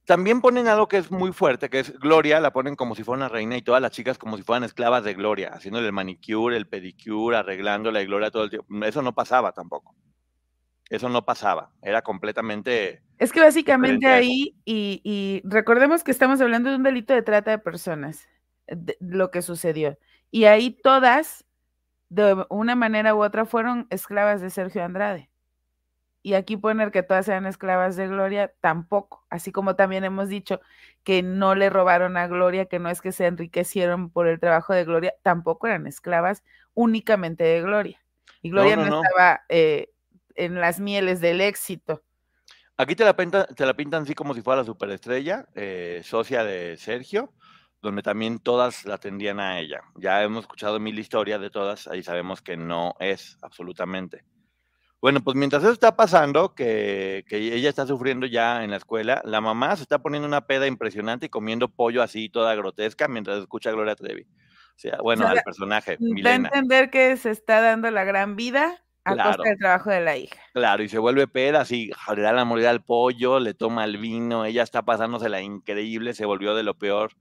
[0.05, 3.19] También ponen algo que es muy fuerte, que es Gloria, la ponen como si fuera
[3.19, 6.57] una reina y todas las chicas como si fueran esclavas de Gloria, haciéndole el manicure,
[6.57, 8.67] el pedicure, arreglándola y Gloria todo el tiempo.
[8.85, 9.95] Eso no pasaba tampoco.
[10.91, 11.71] Eso no pasaba.
[11.81, 13.03] Era completamente...
[13.23, 17.53] Es que básicamente ahí, y, y recordemos que estamos hablando de un delito de trata
[17.53, 18.29] de personas,
[18.67, 19.97] de- lo que sucedió.
[20.31, 21.45] Y ahí todas,
[22.09, 25.31] de una manera u otra, fueron esclavas de Sergio Andrade.
[26.25, 29.25] Y aquí poner que todas eran esclavas de Gloria, tampoco.
[29.31, 30.61] Así como también hemos dicho
[31.05, 34.73] que no le robaron a Gloria, que no es que se enriquecieron por el trabajo
[34.73, 38.01] de Gloria, tampoco eran esclavas únicamente de Gloria.
[38.41, 39.03] Y Gloria no, no, no.
[39.03, 39.91] estaba eh,
[40.35, 42.03] en las mieles del éxito.
[42.83, 46.43] Aquí te la, pintan, te la pintan así como si fuera la superestrella, eh, socia
[46.43, 47.33] de Sergio,
[47.81, 49.83] donde también todas la atendían a ella.
[49.95, 54.25] Ya hemos escuchado mil historias de todas, ahí sabemos que no es absolutamente.
[55.01, 59.23] Bueno, pues mientras eso está pasando, que, que, ella está sufriendo ya en la escuela,
[59.25, 63.39] la mamá se está poniendo una peda impresionante y comiendo pollo así toda grotesca mientras
[63.39, 64.23] escucha a Gloria Trevi.
[64.23, 65.99] O sea, bueno, al personaje.
[66.01, 70.01] Da a entender que se está dando la gran vida a costa del trabajo de
[70.01, 70.39] la hija.
[70.53, 73.99] Claro, y se vuelve peda, así, le da la mordida al pollo, le toma el
[73.99, 77.13] vino, ella está pasándose la increíble, se volvió de lo peor,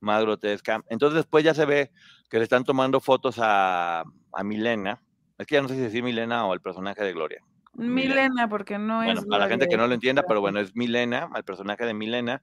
[0.00, 0.84] más grotesca.
[0.88, 1.90] Entonces después ya se ve
[2.28, 5.02] que le están tomando fotos a, a Milena,
[5.38, 7.42] es que ya no sé si decir Milena o el personaje de Gloria.
[7.72, 9.14] Milena, porque no es.
[9.14, 11.94] Bueno, para la gente que no lo entienda, pero bueno, es Milena, al personaje de
[11.94, 12.42] Milena.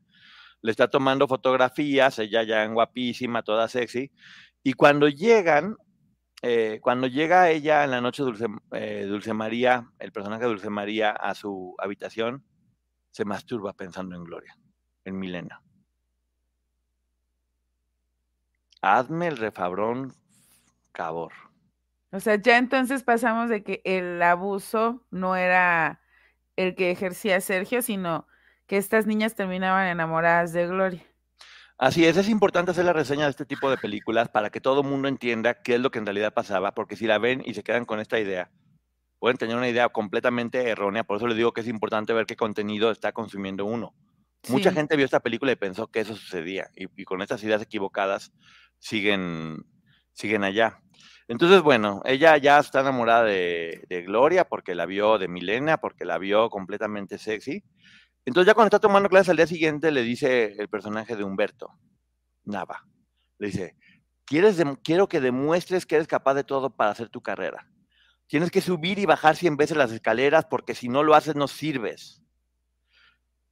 [0.61, 4.11] Le está tomando fotografías, ella ya en guapísima, toda sexy.
[4.63, 5.75] Y cuando llegan,
[6.41, 10.69] eh, cuando llega ella en la noche Dulce, eh, Dulce María, el personaje de Dulce
[10.69, 12.43] María, a su habitación,
[13.11, 14.57] se masturba pensando en Gloria,
[15.03, 15.61] en Milena.
[18.81, 20.13] Hazme el refabrón,
[20.91, 21.33] cabor.
[22.11, 26.01] O sea, ya entonces pasamos de que el abuso no era
[26.55, 28.27] el que ejercía Sergio, sino
[28.67, 31.03] que estas niñas terminaban enamoradas de Gloria.
[31.77, 34.81] Así es, es importante hacer la reseña de este tipo de películas para que todo
[34.81, 37.53] el mundo entienda qué es lo que en realidad pasaba, porque si la ven y
[37.53, 38.49] se quedan con esta idea,
[39.19, 42.35] pueden tener una idea completamente errónea, por eso les digo que es importante ver qué
[42.35, 43.93] contenido está consumiendo uno.
[44.49, 47.61] Mucha gente vio esta película y pensó que eso sucedía, y, y con estas ideas
[47.61, 48.31] equivocadas
[48.79, 49.65] siguen,
[50.13, 50.81] siguen allá.
[51.27, 56.17] Entonces, bueno, ella ya está enamorada de, Gloria porque la vio, de Milena porque la
[56.17, 57.63] vio completamente sexy.
[58.27, 61.71] Entonces ya cuando está tomando clases al día siguiente le dice el personaje de Humberto,
[62.43, 62.85] Nava,
[63.39, 63.77] le dice,
[64.25, 67.69] ¿Quieres quiero que demuestres que eres capaz de todo para hacer tu carrera.
[68.27, 71.47] Tienes que subir y bajar 100 veces las escaleras porque si no lo haces no
[71.47, 72.21] sirves.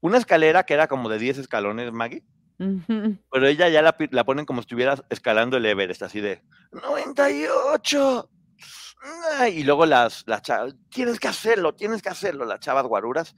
[0.01, 2.25] Una escalera que era como de 10 escalones, Maggie,
[2.57, 6.41] pero ella ya la, la, ponen como si estuviera escalando el Everest, así de
[6.73, 8.29] 98.
[9.51, 13.35] Y luego las, las chavas, tienes que hacerlo, tienes que hacerlo, las chavas guaruras.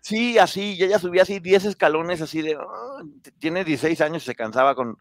[0.00, 2.58] Sí, así, y ella subía así 10 escalones, así de,
[3.38, 4.98] tiene 16 años y se cansaba con,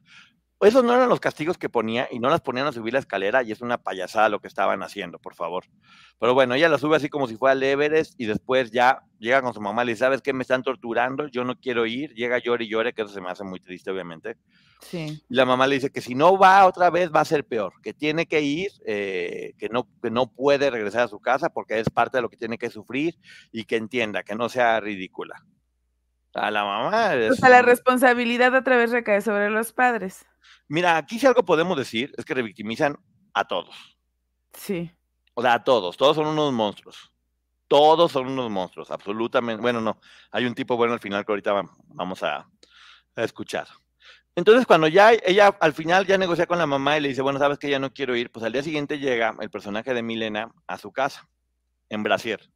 [0.66, 3.44] esos no eran los castigos que ponía y no las ponían a subir la escalera
[3.44, 5.66] y es una payasada lo que estaban haciendo, por favor.
[6.20, 9.42] Pero bueno, ella la sube así como si fuera el Everest y después ya llega
[9.42, 10.32] con su mamá y le dice, ¿sabes qué?
[10.32, 12.14] Me están torturando, yo no quiero ir.
[12.14, 14.38] Llega llore y llore, que eso se me hace muy triste, obviamente.
[14.84, 15.24] Sí.
[15.30, 17.74] Y la mamá le dice que si no va otra vez va a ser peor,
[17.82, 21.80] que tiene que ir, eh, que, no, que no puede regresar a su casa porque
[21.80, 23.16] es parte de lo que tiene que sufrir
[23.52, 25.44] y que entienda, que no sea ridícula.
[26.34, 27.12] A la mamá.
[27.32, 30.26] o sea, la responsabilidad otra vez recae sobre los padres.
[30.68, 32.98] Mira, aquí si algo podemos decir es que revictimizan
[33.34, 33.76] a todos.
[34.54, 34.92] Sí.
[35.34, 35.98] O sea, a todos.
[35.98, 37.12] Todos son unos monstruos.
[37.68, 39.62] Todos son unos monstruos, absolutamente.
[39.62, 40.00] Bueno, no.
[40.32, 42.48] Hay un tipo bueno al final que ahorita vamos a,
[43.16, 43.68] escuchar.
[44.36, 47.40] Entonces, cuando ya ella al final ya negocia con la mamá y le dice, bueno,
[47.40, 50.52] sabes que ya no quiero ir, pues al día siguiente llega el personaje de Milena
[50.68, 51.28] a su casa,
[51.90, 52.50] en Brasier.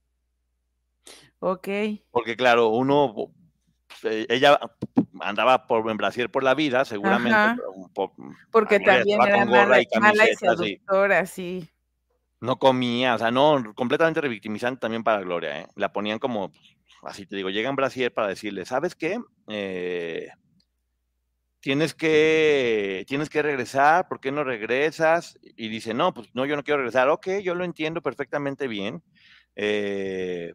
[1.40, 1.68] Ok.
[2.12, 3.32] Porque claro, uno
[4.04, 4.60] eh, ella
[5.20, 7.62] andaba por en Brasil por la vida, seguramente.
[8.52, 11.70] Porque también era mala, y, mala y seductora, sí.
[12.40, 15.68] No comía, o sea, no, completamente revictimizante también para Gloria, ¿eh?
[15.76, 16.52] La ponían como,
[17.02, 19.20] así te digo, llega en Brasil para decirle, ¿sabes qué?
[19.48, 20.30] Eh,
[21.68, 25.38] tienes que, tienes que regresar, ¿por qué no regresas?
[25.42, 27.10] Y dice, no, pues no, yo no quiero regresar.
[27.10, 29.04] Ok, yo lo entiendo perfectamente bien.
[29.54, 30.54] Eh,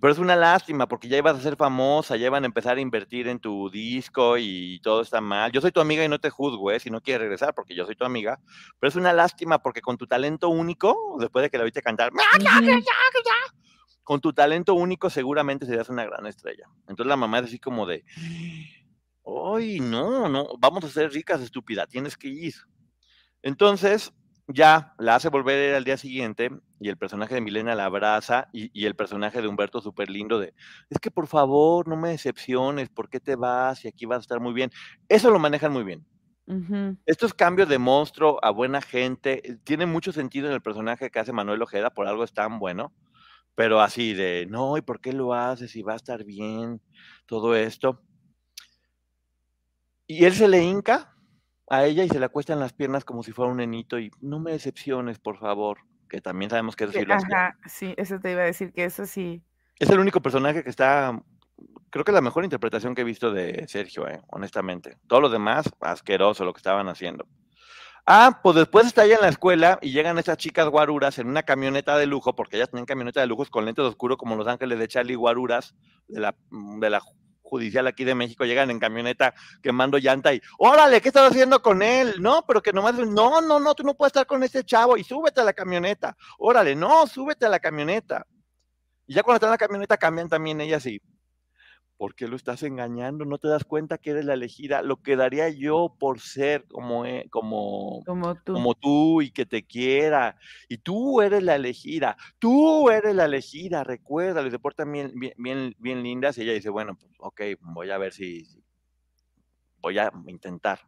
[0.00, 2.80] pero es una lástima porque ya ibas a ser famosa, ya iban a empezar a
[2.80, 5.52] invertir en tu disco y todo está mal.
[5.52, 6.80] Yo soy tu amiga y no te juzgo, ¿eh?
[6.80, 8.40] si no quieres regresar porque yo soy tu amiga.
[8.80, 12.10] Pero es una lástima porque con tu talento único, después de que la viste cantar,
[14.02, 16.64] con tu talento único seguramente serías una gran estrella.
[16.88, 18.04] Entonces la mamá es así como de,
[19.24, 20.48] ¡ay, no, no!
[20.58, 22.54] Vamos a ser ricas, estúpida, tienes que ir.
[23.42, 24.12] Entonces,
[24.52, 28.84] ya la hace volver al día siguiente y el personaje de Milena la abraza y,
[28.84, 30.54] el personaje de Humberto súper lindo de,
[30.88, 33.84] es que por favor no me decepciones, ¿por qué te vas?
[33.84, 34.70] Y aquí vas a estar muy bien.
[35.08, 36.04] Eso lo manejan muy bien.
[37.06, 41.20] Estos cambios de monstruo a buena gente, eh, tiene mucho sentido en el personaje que
[41.20, 42.92] hace Manuel Ojeda, por algo es tan bueno,
[43.54, 45.76] pero así de, no, ¿y por qué lo haces?
[45.76, 46.80] Y va a estar bien,
[47.26, 48.02] todo esto.
[50.10, 51.14] Y él se le hinca
[51.68, 54.10] a ella y se le acuesta en las piernas como si fuera un nenito y
[54.20, 58.18] no me decepciones, por favor, que también sabemos que eso sí lo Ajá, sí, eso
[58.18, 59.40] te iba a decir que eso sí.
[59.78, 61.22] Es el único personaje que está,
[61.90, 64.98] creo que la mejor interpretación que he visto de Sergio, eh, honestamente.
[65.06, 67.28] Todo lo demás, asqueroso lo que estaban haciendo.
[68.04, 71.44] Ah, pues después está ella en la escuela y llegan estas chicas guaruras en una
[71.44, 74.80] camioneta de lujo, porque ellas tenían camioneta de lujos con lentes oscuros como Los Ángeles
[74.80, 75.76] de Charlie Guaruras,
[76.08, 77.00] de la, de la
[77.50, 81.82] judicial aquí de México, llegan en camioneta quemando llanta y, órale, ¿qué estás haciendo con
[81.82, 82.14] él?
[82.20, 85.04] No, pero que nomás, no, no, no, tú no puedes estar con este chavo y
[85.04, 86.16] súbete a la camioneta.
[86.38, 88.26] Órale, no, súbete a la camioneta.
[89.06, 91.02] Y ya cuando están en la camioneta cambian también ellas y,
[92.00, 93.26] ¿por qué lo estás engañando?
[93.26, 94.80] ¿No te das cuenta que eres la elegida?
[94.80, 98.54] Lo que daría yo por ser como, e, como, Como tú.
[98.54, 100.38] como tú y que te quiera.
[100.70, 104.48] Y tú eres la elegida, tú eres la elegida, recuérdalo.
[104.48, 106.38] Y se portan bien, bien, bien, bien lindas.
[106.38, 108.64] Y ella dice, bueno, pues ok, voy a ver si, si-
[109.82, 110.80] voy a intentar.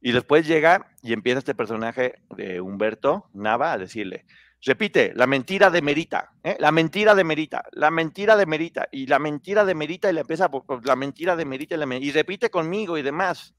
[0.00, 4.24] Y después llega y empieza este personaje de Humberto Nava a decirle,
[4.66, 6.56] repite, la mentira de Merita, ¿eh?
[6.58, 10.20] la mentira de Merita, la mentira de Merita, y la mentira de Merita, y le
[10.20, 13.54] empieza por, la mentira de Merita, y, la y repite conmigo y demás.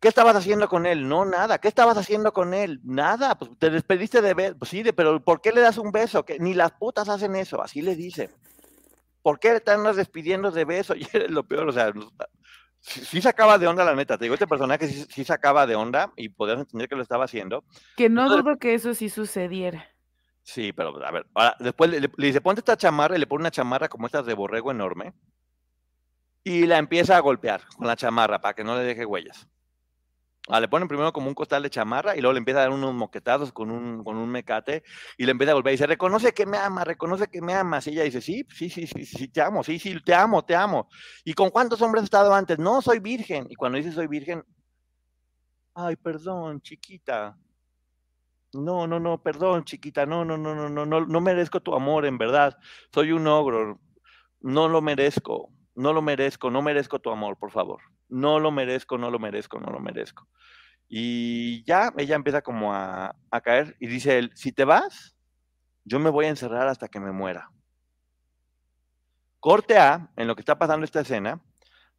[0.00, 1.06] ¿Qué estabas haciendo con él?
[1.06, 1.58] No, nada.
[1.58, 2.80] ¿Qué estabas haciendo con él?
[2.82, 3.36] Nada.
[3.38, 4.56] Pues te despediste de ver.
[4.56, 6.24] Pues sí, pero ¿por qué le das un beso?
[6.24, 7.60] Que ni las putas hacen eso.
[7.60, 8.30] Así le dice.
[9.20, 10.94] ¿Por qué te andas despidiendo de beso?
[10.96, 11.92] Y eres lo peor, o sea,
[12.80, 14.18] sí, sí sacaba de onda la neta.
[14.18, 17.24] Te digo, este personaje sí, sí sacaba de onda y podías entender que lo estaba
[17.24, 17.64] haciendo.
[17.96, 19.86] Que no Entonces- dudo que eso sí sucediera.
[20.42, 23.26] Sí, pero a ver, ahora, después le, le- le dice, ponte esta chamarra y le
[23.26, 25.12] pone una chamarra como estas de borrego enorme
[26.42, 29.46] y la empieza a golpear con la chamarra para que no le deje huellas.
[30.48, 32.94] Le ponen primero como un costal de chamarra y luego le empieza a dar unos
[32.94, 34.82] moquetazos con un, con un mecate
[35.16, 37.86] y le empieza a golpear y dice, reconoce que me ama, reconoce que me amas.
[37.86, 40.56] Y ella dice, sí, sí, sí, sí, sí, te amo, sí, sí, te amo, te
[40.56, 40.88] amo.
[41.24, 42.58] ¿Y con cuántos hombres has estado antes?
[42.58, 43.46] No, soy virgen.
[43.50, 44.42] Y cuando dice soy virgen,
[45.74, 47.36] ay, perdón, chiquita.
[48.52, 52.06] No, no, no, perdón, chiquita, no, no, no, no, no, no, no merezco tu amor,
[52.06, 52.56] en verdad.
[52.92, 53.78] Soy un ogro.
[54.40, 57.80] No lo merezco, no lo merezco, no merezco tu amor, por favor.
[58.10, 60.28] No lo merezco, no lo merezco, no lo merezco.
[60.88, 65.16] Y ya ella empieza como a, a caer y dice él, si te vas,
[65.84, 67.50] yo me voy a encerrar hasta que me muera.
[69.38, 71.40] Corte A, en lo que está pasando esta escena,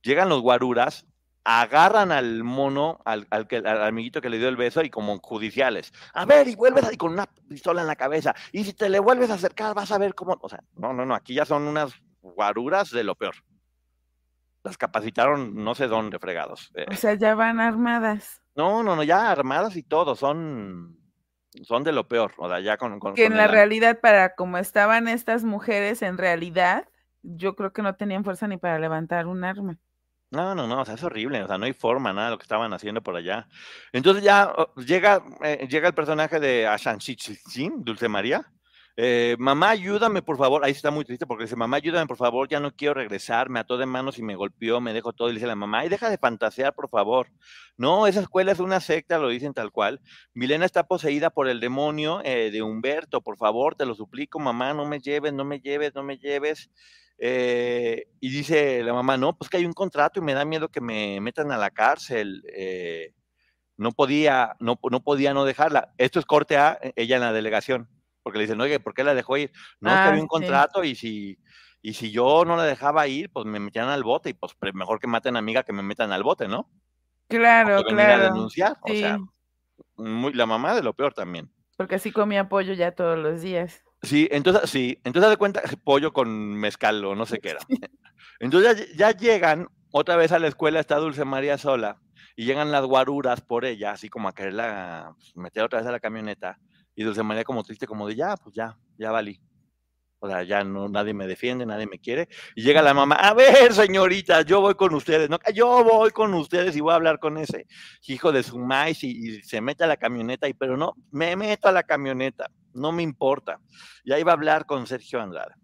[0.01, 1.07] llegan los guaruras,
[1.43, 5.17] agarran al mono, al, al, que, al amiguito que le dio el beso, y como
[5.19, 5.91] judiciales.
[6.13, 8.35] A ver, y vuelves ahí con una pistola en la cabeza.
[8.51, 10.37] Y si te le vuelves a acercar, vas a ver cómo.
[10.41, 13.35] O sea, no, no, no, aquí ya son unas guaruras de lo peor.
[14.63, 16.71] Las capacitaron no sé dónde, fregados.
[16.75, 18.41] Eh, O sea, ya van armadas.
[18.55, 20.97] no, no, no, ya armadas y todo, son,
[21.63, 22.33] son de lo peor.
[22.37, 22.99] O sea, ya con.
[22.99, 26.87] con- Que con en la realidad, para como estaban estas mujeres, en realidad,
[27.23, 29.77] yo creo que no tenían fuerza ni para levantar un arma.
[30.31, 32.37] No, no, no, o sea, es horrible, o sea, no hay forma, nada de lo
[32.37, 33.49] que estaban haciendo por allá.
[33.91, 38.45] Entonces ya oh, llega, eh, llega el personaje de Ashanshichin, Dulce María.
[39.03, 40.63] Eh, mamá, ayúdame, por favor.
[40.63, 43.59] Ahí está muy triste porque dice, mamá, ayúdame, por favor, ya no quiero regresar, me
[43.59, 45.29] ató de manos y me golpeó, me dejó todo.
[45.31, 47.29] Y dice la mamá, ay, deja de fantasear, por favor.
[47.77, 50.01] No, esa escuela es una secta, lo dicen tal cual.
[50.35, 54.73] Milena está poseída por el demonio eh, de Humberto, por favor, te lo suplico, mamá,
[54.75, 56.69] no me lleves, no me lleves, no me lleves.
[57.17, 60.69] Eh, y dice la mamá, no, pues que hay un contrato y me da miedo
[60.69, 62.43] que me metan a la cárcel.
[62.55, 63.13] eh,
[63.81, 65.93] no podía, no, no podía no dejarla.
[65.97, 67.89] Esto es corte A, eh, ella en la delegación,
[68.23, 69.51] porque le dicen, oye, ¿por qué la dejó ir?
[69.79, 70.29] No, es que Ah, había un sí.
[70.29, 71.37] contrato y si,
[71.81, 74.99] y si yo no la dejaba ir, pues me metían al bote y pues mejor
[74.99, 76.69] que maten a amiga que me metan al bote, ¿no?
[77.27, 78.45] Claro, O que venir a claro.
[78.83, 79.19] O sea,
[79.95, 81.49] muy, la mamá de lo peor también.
[81.77, 83.83] porque así comía pollo ya todos los días.
[84.03, 87.59] Sí, entonces, sí, entonces de cuenta pollo con mezcal o no sé qué era.
[88.39, 91.97] Entonces ya, ya llegan otra vez a la escuela, está Dulce María sola,
[92.35, 95.91] y llegan las guaruras por ella, así como a quererla pues, meter otra vez a
[95.91, 96.59] la camioneta,
[96.95, 99.39] y Dulce María como triste, como de ya, pues ya, ya valí.
[100.23, 102.29] O sea, ya no, nadie me defiende, nadie me quiere.
[102.55, 105.39] Y llega la mamá, a ver, señorita, yo voy con ustedes, ¿no?
[105.51, 107.65] Yo voy con ustedes y voy a hablar con ese
[108.05, 111.67] hijo de su maíz y, se mete a la camioneta, y pero no, me meto
[111.67, 113.59] a la camioneta, no me importa.
[114.03, 115.55] Y ahí va a hablar con Sergio Andrade.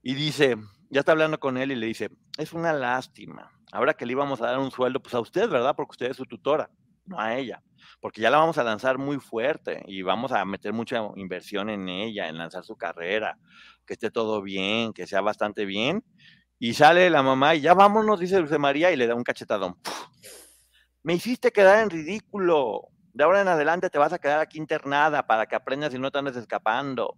[0.00, 0.56] Y dice,
[0.88, 3.50] ya está hablando con él y le dice, es una lástima.
[3.72, 5.74] Ahora que le íbamos a dar un sueldo, pues a usted, ¿verdad?
[5.74, 6.70] Porque usted es su tutora,
[7.06, 7.62] no a ella.
[8.00, 11.88] Porque ya la vamos a lanzar muy fuerte y vamos a meter mucha inversión en
[11.88, 13.38] ella, en lanzar su carrera,
[13.86, 16.04] que esté todo bien, que sea bastante bien.
[16.58, 19.76] Y sale la mamá y ya vámonos, dice Dulce María, y le da un cachetadón.
[21.02, 22.88] Me hiciste quedar en ridículo.
[23.12, 26.10] De ahora en adelante te vas a quedar aquí internada para que aprendas y no
[26.10, 27.16] te andes escapando.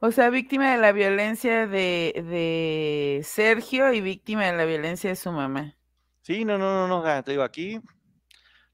[0.00, 5.32] O sea, víctima de la violencia de Sergio y víctima de la violencia de su
[5.32, 5.76] mamá.
[6.22, 7.80] Sí, no, no, no, no, te digo, aquí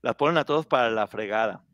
[0.02, 1.64] las ponen a todos para la fregada.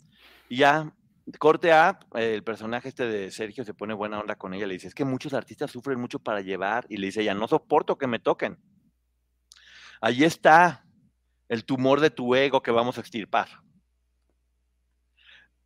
[0.48, 0.92] Y ya,
[1.38, 4.88] corte A, el personaje este de Sergio se pone buena onda con ella, le dice,
[4.88, 8.06] es que muchos artistas sufren mucho para llevar, y le dice ella, no soporto que
[8.06, 8.58] me toquen.
[10.00, 10.84] Ahí está
[11.48, 13.48] el tumor de tu ego que vamos a extirpar.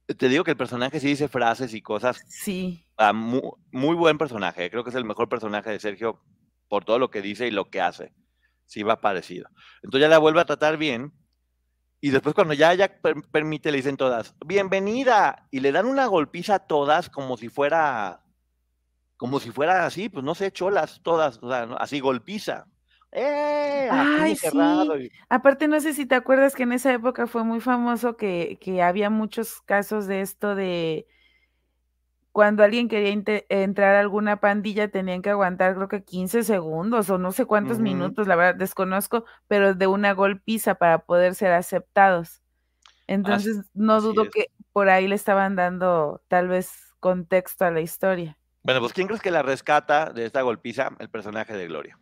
[0.06, 2.84] Te digo que el personaje sí dice frases y cosas Sí.
[2.96, 4.70] Ah, mu- muy, buen personaje.
[4.70, 6.20] Creo que es el mejor personaje de Sergio
[6.68, 8.12] por todo lo que dice y lo que hace.
[8.66, 9.48] Sí va parecido.
[9.82, 11.12] Entonces ya la vuelve a tratar bien.
[12.00, 13.00] Y después cuando ya ella
[13.32, 15.48] permite, le dicen todas, bienvenida.
[15.50, 18.22] Y le dan una golpiza a todas como si fuera,
[19.16, 22.66] como si fuera así, pues no sé, cholas, todas, o sea, así golpiza.
[23.12, 23.88] ¡Eh!
[23.90, 24.48] Ay, sí.
[25.30, 28.82] Aparte, no sé si te acuerdas que en esa época fue muy famoso que, que
[28.82, 31.06] había muchos casos de esto de
[32.36, 33.18] cuando alguien quería
[33.48, 37.78] entrar a alguna pandilla tenían que aguantar creo que 15 segundos o no sé cuántos
[37.78, 42.42] minutos, la verdad desconozco, pero de una golpiza para poder ser aceptados.
[43.06, 48.36] Entonces, no dudo que por ahí le estaban dando tal vez contexto a la historia.
[48.64, 50.90] Bueno, pues ¿quién crees que la rescata de esta golpiza?
[50.98, 51.98] El personaje de Gloria.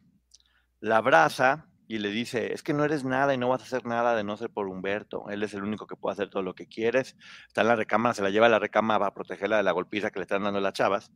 [0.80, 3.84] La abraza y le dice, es que no eres nada y no vas a hacer
[3.84, 5.28] nada de no ser por Humberto.
[5.28, 7.16] Él es el único que puede hacer todo lo que quieres.
[7.46, 10.10] Está en la recámara, se la lleva a la recámara para protegerla de la golpiza
[10.10, 11.12] que le están dando las chavas.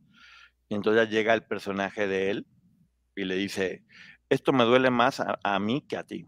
[0.67, 2.47] Y entonces ya llega el personaje de él
[3.15, 3.83] y le dice,
[4.29, 6.27] esto me duele más a, mí que a ti.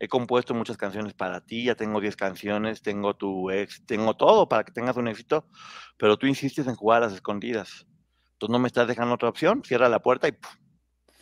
[0.00, 4.48] He compuesto muchas canciones para ti, ya tengo 10 canciones, tengo tu ex, tengo todo
[4.48, 5.48] para que tengas un éxito,
[5.96, 7.86] pero tú insistes en jugar a las escondidas.
[8.32, 10.36] Entonces no me estás dejando otra opción, cierra la puerta y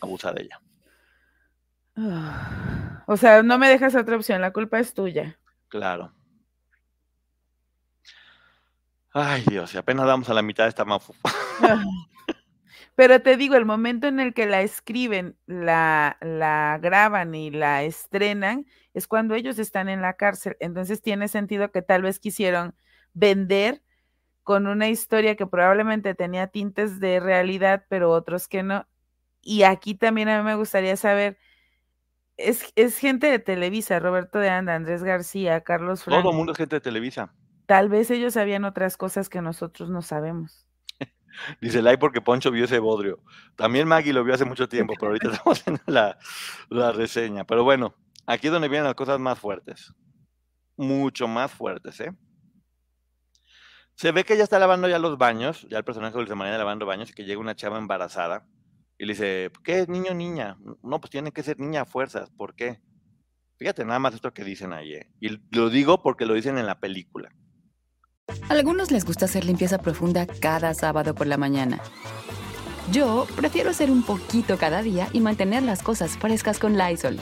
[0.01, 0.59] abusa de ella.
[3.05, 5.37] O sea, no me dejas otra opción, la culpa es tuya.
[5.67, 6.13] Claro.
[9.11, 11.13] Ay, Dios, y apenas damos a la mitad de esta mafu.
[12.95, 17.83] Pero te digo, el momento en el que la escriben, la, la graban y la
[17.83, 20.57] estrenan, es cuando ellos están en la cárcel.
[20.59, 22.75] Entonces tiene sentido que tal vez quisieron
[23.13, 23.81] vender
[24.43, 28.87] con una historia que probablemente tenía tintes de realidad, pero otros que no.
[29.41, 31.37] Y aquí también a mí me gustaría saber
[32.37, 36.21] es, gente de Televisa, Roberto de Anda, Andrés García, Carlos Franco.
[36.21, 37.33] Todo el mundo es gente de Televisa.
[37.65, 40.67] Tal vez ellos sabían otras cosas que nosotros no sabemos.
[41.61, 43.21] Dice like porque Poncho vio ese bodrio.
[43.55, 46.17] También Maggie lo vio hace mucho tiempo, pero ahorita estamos haciendo la,
[46.69, 47.45] la reseña.
[47.45, 49.93] Pero bueno, aquí es donde vienen las cosas más fuertes.
[50.75, 52.13] Mucho más fuertes, ¿eh?
[53.95, 56.57] Se ve que ya está lavando ya los baños, ya el personaje de Dulce María
[56.57, 58.43] lavando baños y que llega una chava embarazada
[59.03, 60.57] y le dice, ¿qué es niño o niña?
[60.81, 62.29] No, pues tiene que ser niña a fuerzas.
[62.29, 62.79] ¿Por qué?
[63.57, 64.93] Fíjate nada más esto que dicen ahí.
[64.93, 65.11] ¿eh?
[65.19, 67.29] Y lo digo porque lo dicen en la película.
[68.47, 71.81] algunos les gusta hacer limpieza profunda cada sábado por la mañana.
[72.93, 77.19] Yo prefiero hacer un poquito cada día y mantener las cosas frescas con Lysol.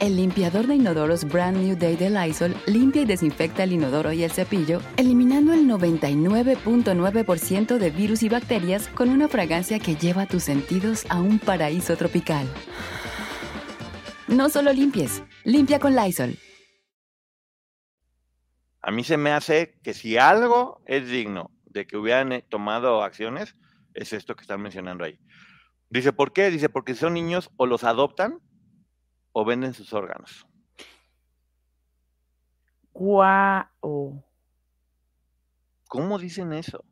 [0.00, 4.22] El limpiador de inodoros Brand New Day de Lysol limpia y desinfecta el inodoro y
[4.22, 10.44] el cepillo, eliminando el 99.9% de virus y bacterias con una fragancia que lleva tus
[10.44, 12.46] sentidos a un paraíso tropical.
[14.28, 16.36] No solo limpies, limpia con Lysol.
[18.80, 23.02] A mí se me hace que si algo es digno de que hubieran eh, tomado
[23.02, 23.56] acciones,
[23.94, 25.18] es esto que están mencionando ahí.
[25.90, 26.50] Dice, ¿por qué?
[26.50, 28.38] Dice, porque son niños o los adoptan
[29.32, 30.46] o venden sus órganos.
[32.92, 34.24] Guau.
[35.88, 36.84] ¿Cómo dicen eso?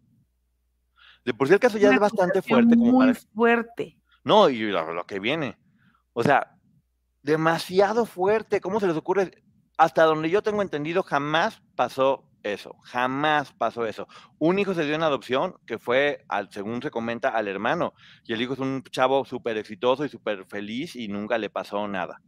[1.24, 2.76] De por sí el caso ya es bastante fuerte.
[2.76, 3.98] Como muy fuerte.
[4.22, 5.58] No, y lo, que viene.
[6.12, 6.56] O sea,
[7.22, 8.60] demasiado fuerte.
[8.60, 9.42] ¿Cómo se les ocurre?
[9.76, 12.76] Hasta donde yo tengo entendido, jamás pasó eso.
[12.84, 14.06] Jamás pasó eso.
[14.38, 17.94] Un hijo se dio en adopción que fue, al, según se comenta, al hermano.
[18.24, 21.86] Y el hijo es un chavo súper exitoso y súper feliz y nunca le pasó
[21.88, 22.22] nada.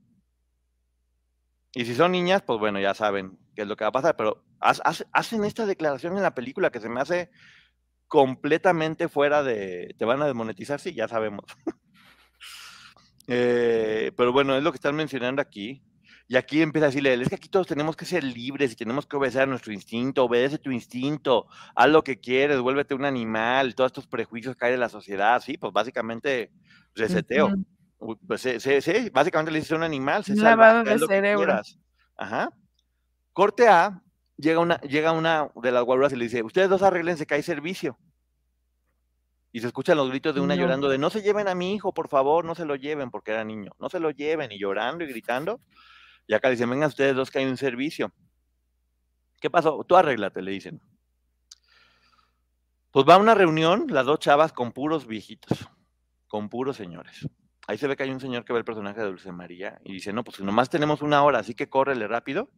[1.75, 4.17] Y si son niñas, pues bueno, ya saben qué es lo que va a pasar,
[4.17, 7.31] pero hacen esta declaración en la película que se me hace
[8.09, 9.95] completamente fuera de...
[9.99, 10.81] ¿Te van a desmonetizar?
[10.81, 11.45] Sí, ya sabemos.
[13.31, 15.83] Eh, pero bueno, es lo que están mencionando aquí.
[16.31, 19.07] Y aquí empieza a decirle, es que aquí todos tenemos que ser libres y tenemos
[19.07, 23.75] que obedecer a nuestro instinto, obedece tu instinto, haz lo que quieres, vuélvete un animal,
[23.75, 26.53] todos estos prejuicios que hay de la sociedad, sí, pues básicamente
[26.95, 27.55] reseteo.
[28.27, 31.63] Pues sí, básicamente le dice un animal, se lavado de cerebro.
[32.19, 32.53] Ajá.
[33.33, 34.03] Corte A,
[34.37, 37.43] llega una, llega una de las guaruras y le dice, ustedes dos arreglense que hay
[37.43, 37.99] servicio.
[39.51, 41.95] Y se escuchan los gritos de una llorando de no se lleven a mi hijo,
[41.95, 45.05] por favor, no se lo lleven, porque era niño, no se lo lleven, y llorando
[45.05, 45.63] y gritando.
[46.29, 48.13] Y acá dicen, vengan ustedes dos que hay un servicio.
[49.41, 49.83] ¿Qué pasó?
[49.85, 50.81] Tú arréglate, le dicen.
[52.91, 55.69] Pues va a una reunión, las dos chavas con puros viejitos,
[56.29, 57.27] con puros señores.
[57.67, 59.95] Ahí se ve que hay un señor que ve el personaje de Dulce María y
[59.95, 62.51] dice, no, pues nomás tenemos una hora, así que córrele rápido.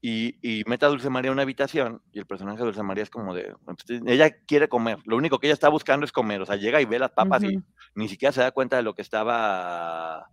[0.00, 3.04] Y, y mete a Dulce María a una habitación y el personaje de Dulce María
[3.04, 6.42] es como de, pues, ella quiere comer, lo único que ella está buscando es comer,
[6.42, 7.62] o sea, llega y ve las papas y
[7.94, 10.28] ni siquiera se da cuenta de lo que estaba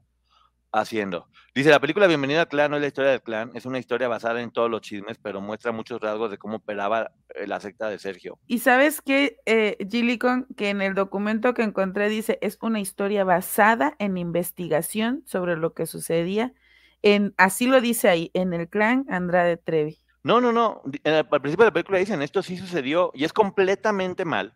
[0.72, 1.28] haciendo.
[1.56, 4.08] Dice, la película Bienvenida al Clan no es la historia del clan, es una historia
[4.08, 7.90] basada en todos los chismes, pero muestra muchos rasgos de cómo operaba eh, la secta
[7.90, 8.38] de Sergio.
[8.48, 13.24] Y sabes que, eh, Gillicon, que en el documento que encontré dice, es una historia
[13.24, 16.54] basada en investigación sobre lo que sucedía
[17.02, 20.00] en, así lo dice ahí, en el clan Andrade Trevi.
[20.24, 24.26] No, no, no, al principio de la película dicen, esto sí sucedió y es completamente
[24.26, 24.54] mal,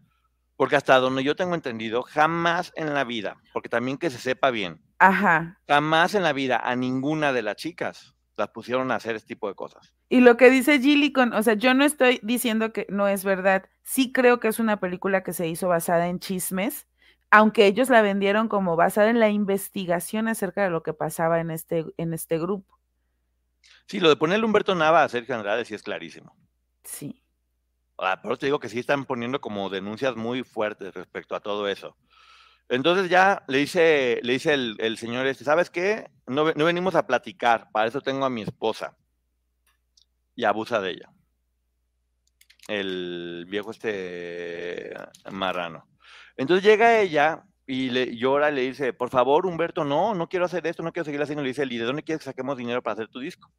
[0.58, 4.52] porque hasta donde yo tengo entendido, jamás en la vida, porque también que se sepa
[4.52, 5.60] bien, Ajá.
[5.68, 9.50] jamás en la vida a ninguna de las chicas las pusieron a hacer este tipo
[9.50, 9.94] de cosas.
[10.08, 13.66] Y lo que dice Gillicon, o sea, yo no estoy diciendo que no es verdad,
[13.84, 16.88] sí creo que es una película que se hizo basada en chismes,
[17.32, 21.52] aunque ellos la vendieron como basada en la investigación acerca de lo que pasaba en
[21.52, 22.80] este, en este grupo.
[23.88, 26.34] Sí, lo de ponerle Humberto Nava a Sergio Andrade sí es clarísimo.
[26.86, 27.22] Sí.
[27.98, 31.68] Ah, pero te digo que sí están poniendo como denuncias muy fuertes respecto a todo
[31.68, 31.98] eso.
[32.70, 36.10] Entonces ya le dice, le dice el, señor este, ¿sabes qué?
[36.28, 38.98] No, no, venimos a platicar, para eso tengo a mi esposa.
[40.36, 41.10] Y abusa de ella.
[42.68, 44.94] El viejo este
[45.32, 45.88] marrano.
[46.38, 50.46] Entonces llega ella y le llora y le dice, por favor, Humberto, no, no quiero
[50.46, 51.44] hacer esto, no quiero seguir haciendo.
[51.44, 53.52] Le dice, ¿y de dónde quieres que saquemos dinero para hacer tu disco?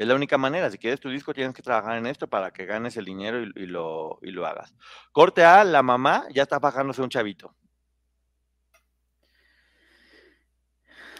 [0.00, 0.70] Es la única manera.
[0.70, 3.66] Si quieres tu disco, tienes que trabajar en esto para que ganes el dinero y,
[3.66, 4.74] lo, y lo, hagas.
[5.12, 7.54] Corte A, la mamá ya está bajándose un chavito.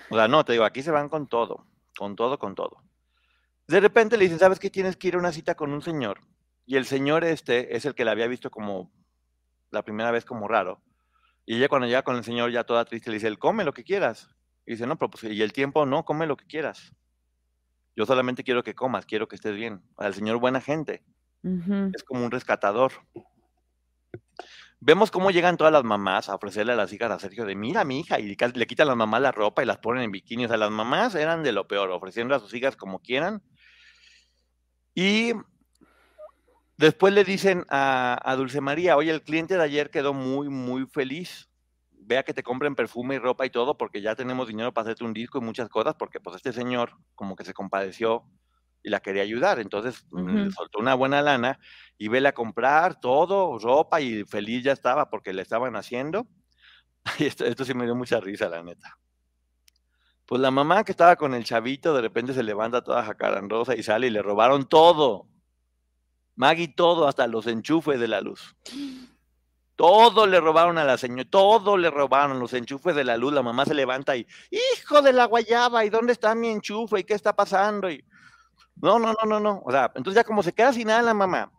[0.09, 2.83] O sea, no, te digo, aquí se van con todo, con todo, con todo.
[3.67, 4.71] De repente le dicen, ¿sabes qué?
[4.71, 6.23] Tienes que ir a una cita con un señor.
[6.65, 8.91] Y el señor este es el que la había visto como
[9.71, 10.81] la primera vez como raro.
[11.45, 13.75] Y ella cuando llega con el señor ya toda triste le dice, él come lo
[13.75, 14.31] que quieras.
[14.65, 16.95] Y dice, no, pero pues, y el tiempo, no, come lo que quieras.
[17.97, 19.83] Yo solamente quiero que comas, quiero que estés bien.
[19.97, 21.03] Al Señor buena gente.
[21.95, 22.93] Es como un rescatador.
[24.79, 27.85] Vemos cómo llegan todas las mamás a ofrecerle a las hijas a Sergio de, mira
[27.85, 30.47] mi hija, y le quitan a las mamás la ropa y las ponen en bikini.
[30.47, 33.43] O sea, las mamás eran de lo peor, ofreciendo a sus hijas como quieran.
[34.95, 35.33] Y
[36.79, 40.87] después le dicen a, a Dulce María, oye, el cliente de ayer quedó muy, muy
[40.87, 41.50] feliz
[42.11, 45.05] vea que te compren perfume y ropa y todo, porque ya tenemos dinero para hacerte
[45.05, 48.25] un disco y muchas cosas, porque pues este señor como que se compadeció
[48.83, 51.61] y la quería ayudar, entonces le soltó una buena lana
[51.99, 56.27] y vele a comprar todo, ropa y feliz ya estaba porque le estaban haciendo.
[57.19, 58.99] Y esto, esto sí me dio mucha risa, la neta.
[60.27, 63.83] Pues la mamá que estaba con el chavito de repente se levanta toda jacarandosa y
[63.83, 65.29] sale y le robaron todo.
[66.35, 68.57] Maggie todo, hasta los enchufes de la luz.
[69.81, 73.33] Todo le robaron a la señora, todo le robaron los enchufes de la luz.
[73.33, 77.01] La mamá se levanta y, hijo de la guayaba, ¿y dónde está mi enchufe?
[77.01, 77.91] ¿Y qué está pasando?
[77.91, 78.05] Y,
[78.77, 79.63] no, no, no, no, no.
[79.65, 81.51] O sea, entonces ya como se queda sin nada la mamá,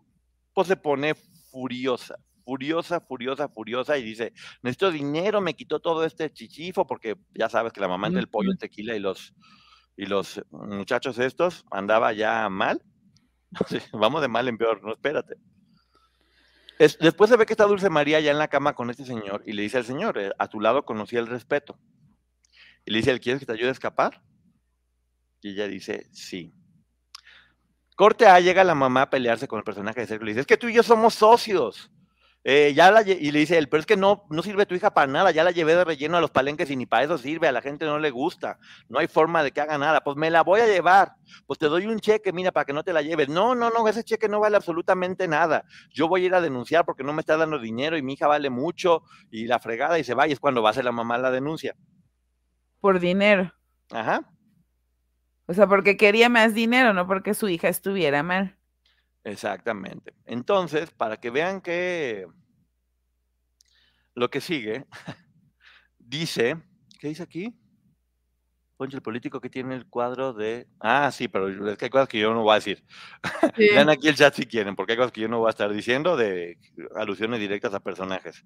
[0.54, 2.16] pues se pone furiosa,
[2.46, 7.74] furiosa, furiosa, furiosa y dice, necesito dinero, me quitó todo este chichifo, porque ya sabes
[7.74, 9.34] que la mamá entre el pollo, el tequila y los,
[9.98, 12.84] y los muchachos estos andaba ya mal.
[13.94, 15.38] Vamos de mal en peor, no, espérate
[17.00, 19.54] después se ve que está Dulce María ya en la cama con este señor y
[19.54, 21.78] le dice al señor, eh, a tu lado conocí el respeto.
[22.86, 24.22] Y le dice, ¿quieres que te ayude a escapar?
[25.42, 26.54] Y ella dice, sí.
[27.96, 30.26] Corte A, llega la mamá a pelearse con el personaje de Sergio.
[30.26, 31.92] Le dice, es que tú y yo somos socios.
[32.44, 34.96] Eh, ya la, y le dice él, pero es que no, no sirve tu hija
[34.96, 37.48] para nada, ya la llevé de relleno a los palenques y ni para eso sirve,
[37.48, 38.58] a la gente no le gusta,
[38.90, 41.14] no hay forma de que haga nada, pues me la voy a llevar,
[41.46, 43.30] pues te doy un cheque, mira, para que no te la lleves.
[43.30, 45.66] No, no, no, ese cheque no vale absolutamente nada.
[45.92, 48.26] Yo voy a ir a denunciar porque no me está dando dinero y mi hija
[48.26, 50.92] vale mucho y la fregada y se va y es cuando va a hacer la
[50.92, 51.76] mamá la denuncia.
[52.80, 53.54] Por dinero.
[53.92, 54.28] Ajá.
[55.46, 58.58] O sea, porque quería más dinero, no porque su hija estuviera mal.
[59.24, 60.14] Exactamente.
[60.26, 62.26] Entonces, para que vean que
[64.16, 64.86] lo que sigue,
[66.00, 66.58] dice,
[67.00, 67.56] ¿qué dice aquí?
[68.78, 70.68] Poncho, el político que tiene el cuadro de...
[70.80, 72.84] Ah, sí, pero es que hay cosas que yo no voy a decir.
[73.58, 75.72] Vean aquí el chat si quieren, porque hay cosas que yo no voy a estar
[75.72, 76.58] diciendo de
[76.96, 78.44] alusiones directas a personajes.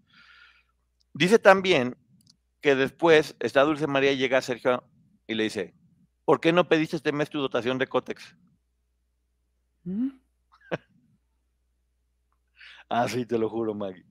[1.14, 1.96] Dice también
[2.60, 4.84] que después está Dulce María y llega a Sergio
[5.26, 5.74] y le dice,
[6.26, 8.36] ¿por qué no pediste este mes tu dotación de Cotex?
[9.86, 10.10] ¿Mm?
[12.90, 14.06] Ah, sí, te lo juro, Maggie.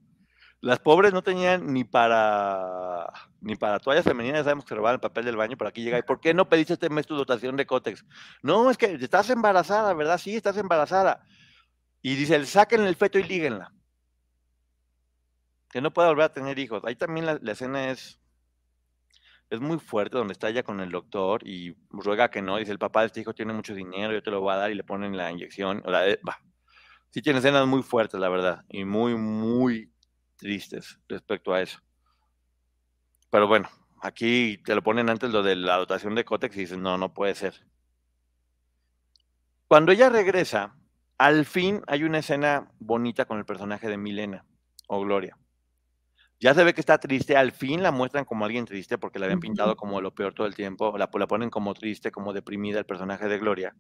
[0.61, 3.07] Las pobres no tenían ni para
[3.43, 5.99] ni para toallas femeninas, sabemos que robaban el papel del baño, por aquí llega.
[5.99, 8.05] ¿Y por qué no pediste este mes tu dotación de Cotex?
[8.43, 10.17] No, es que estás embarazada, ¿verdad?
[10.17, 11.23] Sí, estás embarazada.
[12.01, 13.75] Y dice, saquen el feto y líguenla.
[15.71, 16.83] Que no pueda volver a tener hijos.
[16.87, 18.19] Ahí también la, escena es,
[19.51, 22.57] es muy fuerte, donde está ella con el doctor y ruega que no.
[22.57, 24.71] Dice, el papá de este hijo tiene mucho dinero, yo te lo voy a dar
[24.71, 25.83] y le ponen la inyección.
[25.85, 26.39] O la, eh, va,
[27.15, 29.89] sí tiene escenas muy fuertes, la verdad, y muy, muy
[30.35, 31.79] tristes respecto a eso.
[33.31, 33.69] Pero bueno,
[34.01, 37.15] aquí te lo ponen antes lo de la dotación de Cotex y dices, no, no
[37.15, 37.55] puede ser.
[39.69, 40.75] Cuando ella regresa,
[41.17, 44.45] al fin hay una escena bonita con el personaje de Milena
[44.89, 45.39] o Gloria.
[46.41, 49.27] Ya se ve que está triste, al fin la muestran como alguien triste porque la
[49.27, 52.81] habían pintado como lo peor todo el tiempo, la, la ponen como triste, como deprimida
[52.81, 53.77] el personaje de Gloria.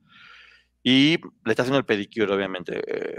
[0.86, 3.18] Y le está haciendo el pedicure, obviamente, eh,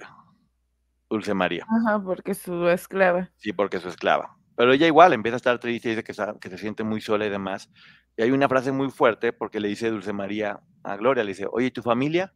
[1.10, 1.66] Dulce María.
[1.68, 3.32] Ajá, porque es su esclava.
[3.38, 4.38] Sí, porque es su esclava.
[4.56, 7.30] Pero ella igual empieza a estar triste, dice que, que se siente muy sola y
[7.30, 7.72] demás.
[8.16, 11.48] Y hay una frase muy fuerte porque le dice Dulce María a Gloria, le dice,
[11.52, 12.36] oye, ¿y tu familia?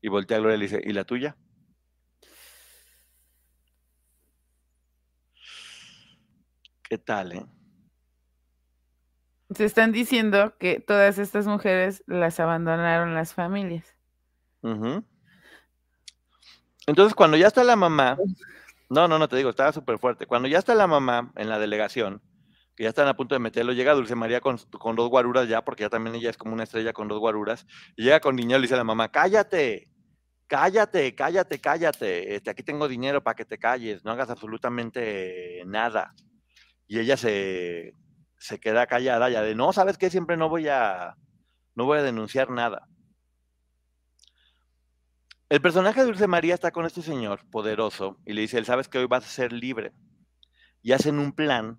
[0.00, 1.36] Y voltea a Gloria y le dice, ¿y la tuya?
[6.88, 7.46] ¿Qué tal, eh?
[9.50, 13.97] Se están diciendo que todas estas mujeres las abandonaron las familias.
[16.86, 18.16] Entonces, cuando ya está la mamá,
[18.88, 20.26] no, no, no te digo, estaba súper fuerte.
[20.26, 22.22] Cuando ya está la mamá en la delegación,
[22.74, 24.56] que ya están a punto de meterlo, llega Dulce María con,
[24.96, 28.04] dos guaruras ya, porque ya también ella es como una estrella con dos guaruras, y
[28.04, 29.88] llega con dinero y dice a la mamá, cállate,
[30.46, 36.14] cállate, cállate, cállate, este, aquí tengo dinero para que te calles, no hagas absolutamente nada.
[36.86, 37.94] Y ella se,
[38.38, 40.08] se queda callada ya de, no, ¿sabes qué?
[40.08, 41.16] Siempre no voy a,
[41.74, 42.88] no voy a denunciar nada.
[45.50, 48.86] El personaje de Dulce María está con este señor poderoso y le dice, él sabes
[48.86, 49.92] que hoy vas a ser libre.
[50.82, 51.78] Y hacen un plan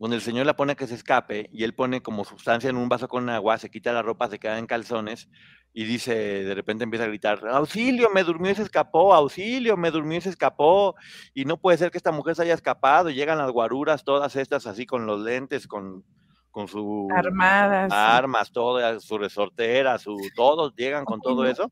[0.00, 2.76] donde el señor la pone a que se escape y él pone como sustancia en
[2.76, 5.28] un vaso con agua, se quita la ropa, se queda en calzones
[5.72, 9.92] y dice, de repente empieza a gritar, auxilio, me durmió y se escapó, auxilio, me
[9.92, 10.96] durmió y se escapó,
[11.34, 14.34] y no puede ser que esta mujer se haya escapado, y llegan las guaruras, todas
[14.34, 16.04] estas así con los lentes, con,
[16.50, 17.06] con su...
[17.14, 17.92] Armadas.
[17.92, 21.70] Armas, todo, su resortera, su, todos llegan con todo eso.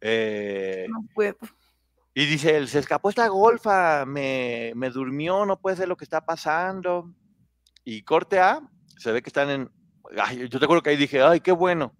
[0.00, 1.36] Eh, no puedo.
[2.14, 6.04] Y dice él, se escapó esta golfa, me, me durmió, no puede ser lo que
[6.04, 7.14] está pasando.
[7.84, 8.60] Y corte A,
[8.98, 9.70] se ve que están en...
[10.48, 11.94] yo te acuerdo que ahí dije, ay, qué bueno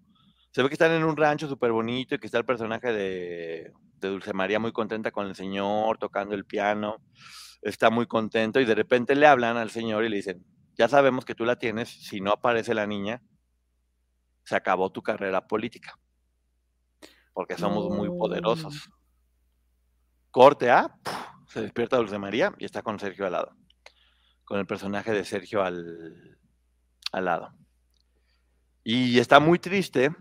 [0.51, 3.71] se ve que están en un rancho súper bonito y que está el personaje de,
[3.99, 6.97] Dulce María muy contenta con el señor, tocando el piano,
[7.61, 10.43] está muy contento y de repente le hablan al señor y le dicen,
[10.75, 13.21] ya sabemos que tú la tienes, si no aparece la niña,
[14.43, 15.97] se acabó tu carrera política,
[17.33, 18.89] porque somos muy poderosos.
[20.31, 20.97] Corte A,
[21.47, 23.55] se despierta Dulce María y está con Sergio al lado,
[24.45, 26.39] con el personaje de Sergio al,
[27.11, 27.53] al lado.
[28.83, 30.11] Y está muy triste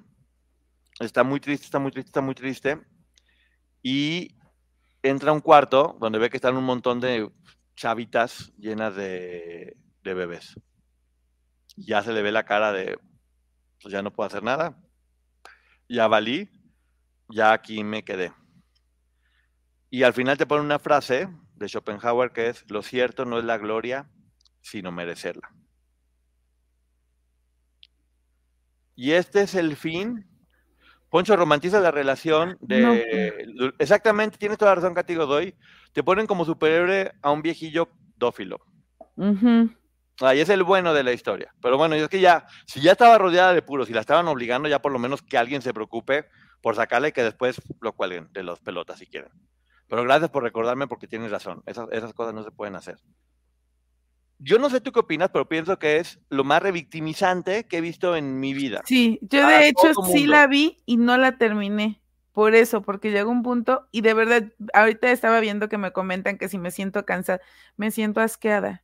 [1.00, 2.78] Está muy triste, está muy triste, está muy triste.
[3.82, 4.36] Y
[5.02, 7.32] entra a un cuarto donde ve que están un montón de
[7.74, 10.60] chavitas llenas de, bebés.
[11.74, 12.98] Ya se le ve la cara de,
[13.80, 14.78] pues ya no puedo hacer nada.
[15.88, 16.50] Ya valí,
[17.30, 18.32] ya aquí me quedé.
[19.90, 23.44] Y al final te pone una frase de Schopenhauer que es, lo cierto no es
[23.44, 24.08] la gloria,
[24.60, 25.52] sino merecerla.
[28.94, 30.30] Y este es el fin
[31.10, 33.72] Poncho romantiza la relación de.
[33.78, 35.54] Exactamente, tienes toda la razón, Katy Godoy.
[35.92, 38.60] Te ponen como superhéroe a un viejillo dófilo.
[40.20, 41.52] Ahí es el bueno de la historia.
[41.60, 44.68] Pero bueno, es que ya, si ya estaba rodeada de puros y la estaban obligando,
[44.68, 46.26] ya por lo menos que alguien se preocupe
[46.60, 49.30] por sacarle y que después lo cuelguen de los pelotas si quieren.
[49.88, 51.62] Pero gracias por recordarme porque tienes razón.
[51.66, 52.98] Esas, esas cosas no se pueden hacer
[54.40, 57.80] yo no sé tú qué opinas, pero pienso que es lo más revictimizante que he
[57.80, 58.80] visto en mi vida.
[58.86, 62.00] Sí, yo de hecho sí la vi y no la terminé.
[62.32, 66.38] Por eso, porque llegó un punto y de verdad, ahorita estaba viendo que me comentan
[66.38, 67.40] que si me siento cansada,
[67.76, 68.82] me siento asqueada.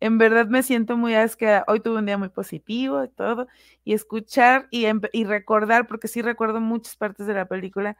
[0.00, 1.64] En verdad me siento muy asqueada.
[1.68, 3.46] Hoy tuve un día muy positivo y todo.
[3.84, 7.96] Y escuchar y, y recordar, porque sí recuerdo muchas partes de la película,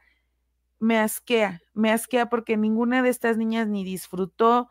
[0.79, 4.69] me asquea, me asquea porque ninguna de estas niñas ni disfrutó,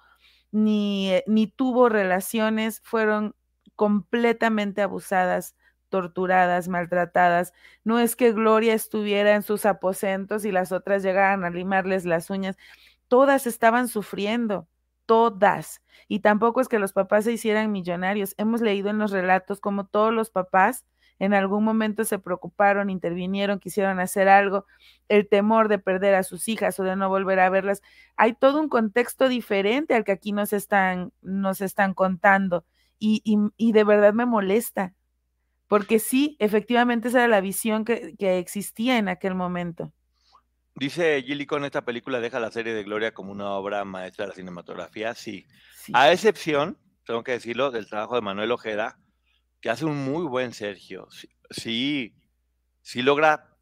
[0.52, 3.34] ni, eh, ni tuvo relaciones, fueron
[3.76, 5.56] completamente abusadas,
[5.88, 7.52] torturadas, maltratadas.
[7.84, 12.30] No es que Gloria estuviera en sus aposentos y las otras llegaran a limarles las
[12.30, 12.56] uñas.
[13.08, 14.68] Todas estaban sufriendo,
[15.06, 15.82] todas.
[16.08, 18.34] Y tampoco es que los papás se hicieran millonarios.
[18.38, 20.84] Hemos leído en los relatos como todos los papás
[21.18, 24.66] en algún momento se preocuparon, intervinieron, quisieron hacer algo,
[25.08, 27.82] el temor de perder a sus hijas o de no volver a verlas.
[28.16, 32.64] Hay todo un contexto diferente al que aquí nos están, nos están contando
[32.98, 33.22] y,
[33.56, 34.94] y, de verdad me molesta,
[35.68, 39.92] porque sí, efectivamente esa era la visión que, existía en aquel momento.
[40.76, 44.30] Dice Gilly con esta película deja la serie de Gloria como una obra maestra de
[44.30, 45.46] la cinematografía, sí.
[45.92, 48.98] A excepción, tengo que decirlo, del trabajo de Manuel Ojeda,
[49.60, 51.06] que hace un muy buen Sergio.
[51.50, 52.16] Sí,
[52.82, 53.56] sí, logra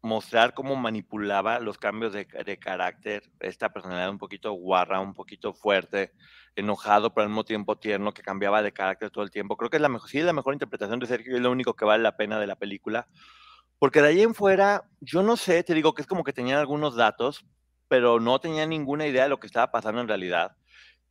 [0.00, 5.52] mostrar cómo manipulaba los cambios de, de, carácter, esta personalidad un poquito guarra, un poquito
[5.52, 6.14] fuerte,
[6.56, 9.58] enojado, pero al mismo tiempo tierno, que cambiaba de carácter todo el tiempo.
[9.58, 11.50] Creo que es la mejor, sí, es la mejor interpretación de Sergio y es lo
[11.50, 13.06] único que vale la pena de la película.
[13.78, 16.58] Porque de ahí en fuera, yo no sé, te digo que es como que tenían
[16.58, 17.46] algunos datos,
[17.88, 20.56] pero no tenía ninguna idea de lo que estaba pasando en realidad.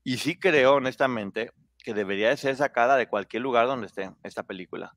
[0.04, 1.52] Y sí creo, honestamente,
[1.84, 4.94] que debería de ser sacada de cualquier lugar donde esté esta película.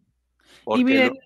[0.77, 1.19] y miren,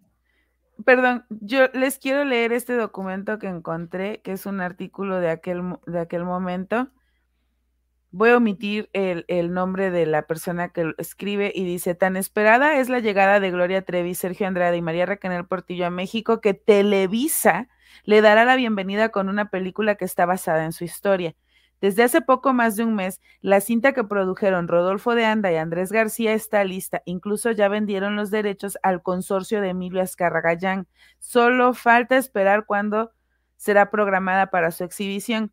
[0.84, 5.62] perdón, yo les quiero leer este documento que encontré, que es un artículo de aquel,
[5.86, 6.88] de aquel momento.
[8.16, 12.78] Voy a omitir el, el, nombre de la persona que escribe y dice, tan esperada
[12.78, 16.54] es la llegada de Gloria Trevi, Sergio Andrade y María Raquel Portillo a México que
[16.54, 17.66] Televisa
[18.04, 21.34] le dará la bienvenida con una película que está basada en su historia.
[21.80, 25.56] Desde hace poco más de un mes, la cinta que produjeron Rodolfo de Anda y
[25.56, 27.02] Andrés García está lista.
[27.06, 30.86] Incluso ya vendieron los derechos al consorcio de Emilio Azcarragayán.
[31.18, 33.10] Solo falta esperar cuándo
[33.56, 35.50] será programada para su exhibición.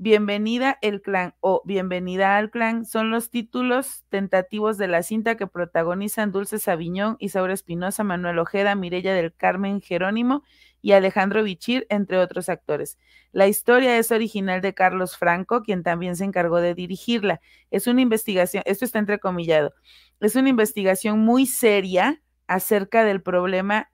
[0.00, 5.48] Bienvenida el clan o Bienvenida al clan son los títulos tentativos de la cinta que
[5.48, 10.44] protagonizan Dulce Sabiñón, Isaura Espinosa, Manuel Ojeda, Mirella del Carmen Jerónimo
[10.80, 12.96] y Alejandro Bichir, entre otros actores.
[13.32, 17.40] La historia es original de Carlos Franco, quien también se encargó de dirigirla.
[17.72, 19.74] Es una investigación, esto está entrecomillado,
[20.20, 23.90] es una investigación muy seria acerca del problema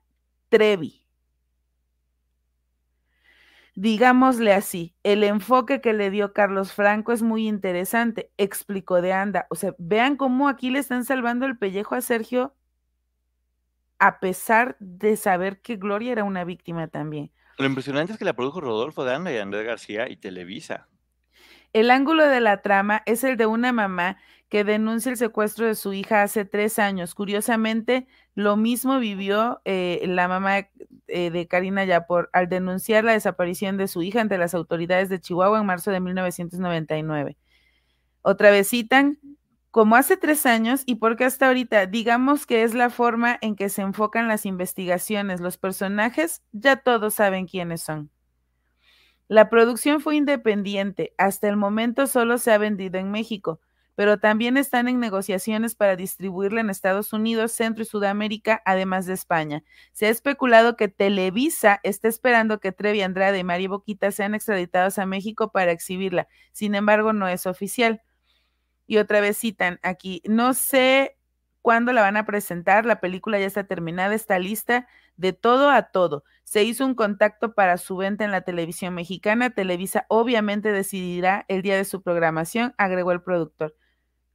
[0.49, 1.04] Trevi
[3.75, 9.47] Digámosle así, el enfoque que le dio Carlos Franco es muy interesante, explicó de Anda.
[9.49, 12.55] O sea, vean cómo aquí le están salvando el pellejo a Sergio
[13.99, 17.31] a pesar de saber que Gloria era una víctima también.
[17.57, 20.87] Lo impresionante es que la produjo Rodolfo de Anda y Andrés García y Televisa.
[21.73, 24.17] El ángulo de la trama es el de una mamá
[24.49, 27.15] que denuncia el secuestro de su hija hace tres años.
[27.15, 30.67] Curiosamente, lo mismo vivió eh, la mamá
[31.07, 35.19] eh, de Karina Yapor al denunciar la desaparición de su hija ante las autoridades de
[35.19, 37.37] Chihuahua en marzo de 1999.
[38.21, 39.19] Otra vez citan,
[39.71, 43.69] como hace tres años y porque hasta ahorita, digamos que es la forma en que
[43.69, 48.09] se enfocan las investigaciones, los personajes, ya todos saben quiénes son.
[49.27, 53.59] La producción fue independiente, hasta el momento solo se ha vendido en México,
[53.95, 59.13] pero también están en negociaciones para distribuirla en Estados Unidos, Centro y Sudamérica, además de
[59.13, 59.63] España.
[59.93, 64.99] Se ha especulado que Televisa está esperando que Trevi Andrade y Mari Boquita sean extraditados
[64.99, 66.27] a México para exhibirla.
[66.51, 68.01] Sin embargo, no es oficial.
[68.85, 71.17] Y otra vez citan aquí, no sé
[71.61, 74.87] cuándo la van a presentar, la película ya está terminada, está lista
[75.17, 76.23] de todo a todo.
[76.43, 79.49] Se hizo un contacto para su venta en la televisión mexicana.
[79.49, 83.75] Televisa obviamente decidirá el día de su programación, agregó el productor.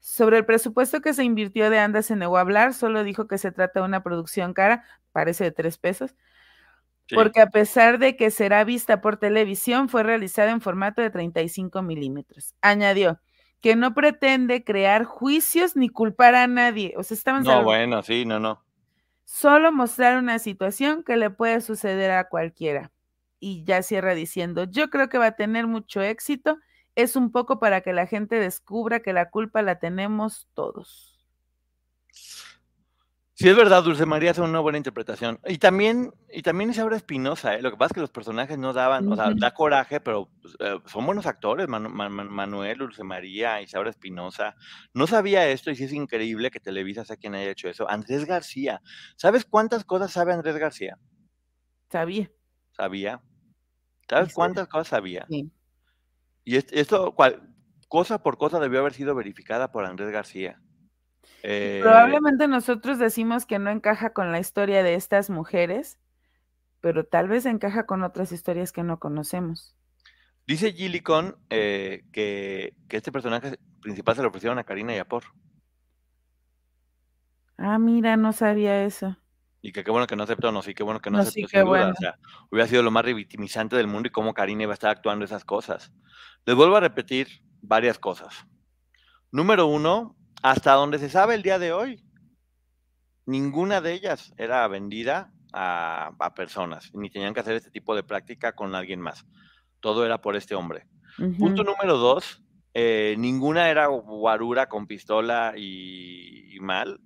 [0.01, 3.39] Sobre el presupuesto que se invirtió de Anda se negó a hablar, solo dijo que
[3.39, 6.17] se trata de una producción cara, parece de tres pesos,
[7.15, 11.83] porque a pesar de que será vista por televisión, fue realizada en formato de 35
[11.83, 12.55] milímetros.
[12.61, 13.21] Añadió
[13.61, 16.95] que no pretende crear juicios ni culpar a nadie.
[16.97, 17.43] O sea, estaban...
[17.43, 18.63] No, bueno, sí, no, no
[19.31, 22.91] solo mostrar una situación que le puede suceder a cualquiera.
[23.39, 26.59] Y ya cierra diciendo, yo creo que va a tener mucho éxito,
[26.95, 31.11] es un poco para que la gente descubra que la culpa la tenemos todos.
[33.41, 35.41] Sí, es verdad, Dulce María hace una buena interpretación.
[35.47, 37.63] Y también, y también Isaura Espinosa, ¿eh?
[37.63, 40.57] lo que pasa es que los personajes no daban, o sea, da coraje, pero pues,
[40.61, 44.57] eh, son buenos actores, Manuel, Dulce María, Isaura Espinosa.
[44.93, 47.89] No sabía esto y sí es increíble que Televisa sea quien haya hecho eso.
[47.89, 48.83] Andrés García,
[49.17, 50.99] ¿sabes cuántas cosas sabe Andrés García?
[51.91, 52.31] Sabía.
[52.73, 53.23] Sabía.
[54.07, 55.25] ¿Sabes cuántas cosas sabía?
[55.31, 55.51] Sí.
[56.45, 57.55] Y esto, cual,
[57.89, 60.61] cosa por cosa debió haber sido verificada por Andrés García.
[61.43, 65.99] Eh, Probablemente nosotros decimos que no encaja con la historia de estas mujeres,
[66.81, 69.75] pero tal vez encaja con otras historias que no conocemos.
[70.47, 75.25] Dice Gillicon eh, que, este personaje principal se lo ofrecieron a Karina y a Por.
[77.57, 79.17] Ah, mira, no sabía eso.
[79.63, 81.49] Y que qué bueno que no aceptó, no, sí, qué bueno que no, aceptó.
[81.49, 82.19] Sí, O sea,
[82.51, 85.45] hubiera sido lo más revictimizante del mundo y cómo Karina iba a estar actuando esas
[85.45, 85.93] cosas.
[86.47, 88.47] Les vuelvo a repetir varias cosas.
[89.31, 92.03] Número uno, hasta donde se sabe el día de hoy,
[93.27, 98.53] ninguna de ellas era vendida a, personas, ni tenían que hacer este tipo de práctica
[98.53, 99.27] con alguien más.
[99.81, 100.87] Todo era por este hombre.
[101.39, 102.43] Punto número dos,
[102.73, 107.01] eh, ninguna era guarura con pistola y, mal.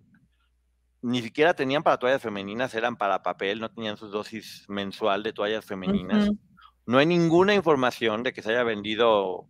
[1.04, 5.32] Ni siquiera tenían para toallas femeninas, eran para papel, no tenían su dosis mensual de
[5.32, 6.30] toallas femeninas.
[6.86, 9.46] No hay ninguna información de que se haya vendido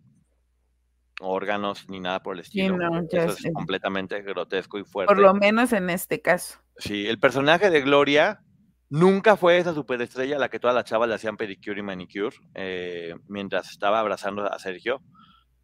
[1.21, 2.77] órganos ni nada por el estilo.
[3.11, 5.15] Eso es, completamente grotesco y fuerte.
[5.15, 6.59] Por lo menos en este caso.
[6.77, 8.45] Sí, el personaje de Gloria
[8.91, 12.37] Nunca fue esa superestrella a la que todas las chavas le hacían pedicure y manicure
[12.55, 15.03] eh, mientras estaba abrazando a Sergio.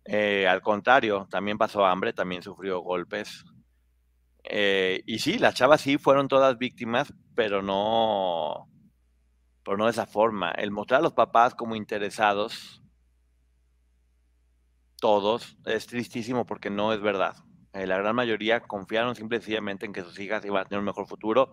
[0.05, 3.45] Eh, al contrario, también pasó hambre, también sufrió golpes.
[4.45, 8.69] Eh, y sí, las chavas sí fueron todas víctimas, pero no,
[9.65, 10.51] pero no de esa forma.
[10.53, 12.83] El mostrar a los papás como interesados,
[15.01, 17.37] todos, es tristísimo porque no es verdad.
[17.73, 21.53] la gran mayoría confiaron simplemente en que sus hijas iban a tener un mejor futuro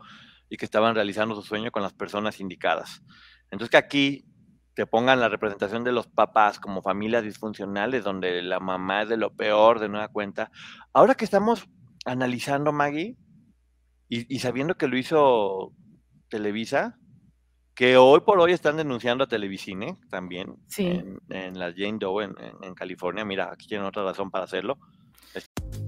[0.50, 3.02] y que estaban realizando su sueño con las personas indicadas.
[3.52, 4.26] Entonces que aquí
[4.74, 9.18] te pongan la representación de los papás como familias disfuncionales, donde la mamá es de
[9.18, 10.52] lo peor, de nueva cuenta.
[10.94, 11.68] Ahora que estamos
[12.08, 13.18] analizando, Maggie,
[14.10, 15.74] y, sabiendo que lo hizo
[16.30, 16.98] Televisa,
[17.76, 22.74] que hoy por hoy están denunciando a Televicine también, en, la Jane Doe en, en,
[22.74, 23.26] California.
[23.26, 24.80] Mira, aquí tienen otra razón para hacerlo.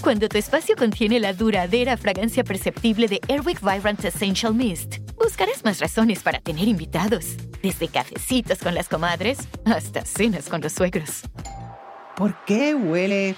[0.04, 5.80] Cuando tu espacio contiene la duradera fragancia perceptible de Airwick Vibrant Essential Mist, buscarás más
[5.80, 11.24] razones para tener invitados, desde cafecitos con las comadres hasta cenas con los suegros.
[12.16, 13.36] ¿Por qué huele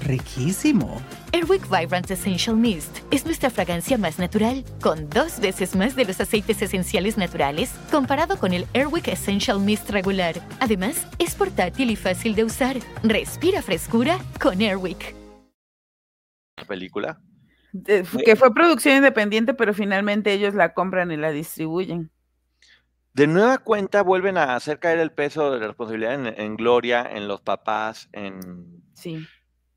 [0.00, 1.00] riquísimo?
[1.32, 6.20] Airwick Vibrant Essential Mist es nuestra fragancia más natural, con dos veces más de los
[6.20, 10.36] aceites esenciales naturales comparado con el Airwick Essential Mist regular.
[10.60, 12.76] Además, es portátil y fácil de usar.
[13.02, 15.20] Respira frescura con Airwick
[16.70, 17.20] película.
[18.24, 22.10] que fue producción independiente, pero finalmente ellos la compran y la distribuyen.
[23.12, 27.26] De nueva cuenta vuelven a hacer caer el peso de la responsabilidad en, Gloria, en
[27.26, 28.82] los papás, en...
[28.94, 29.26] Sí.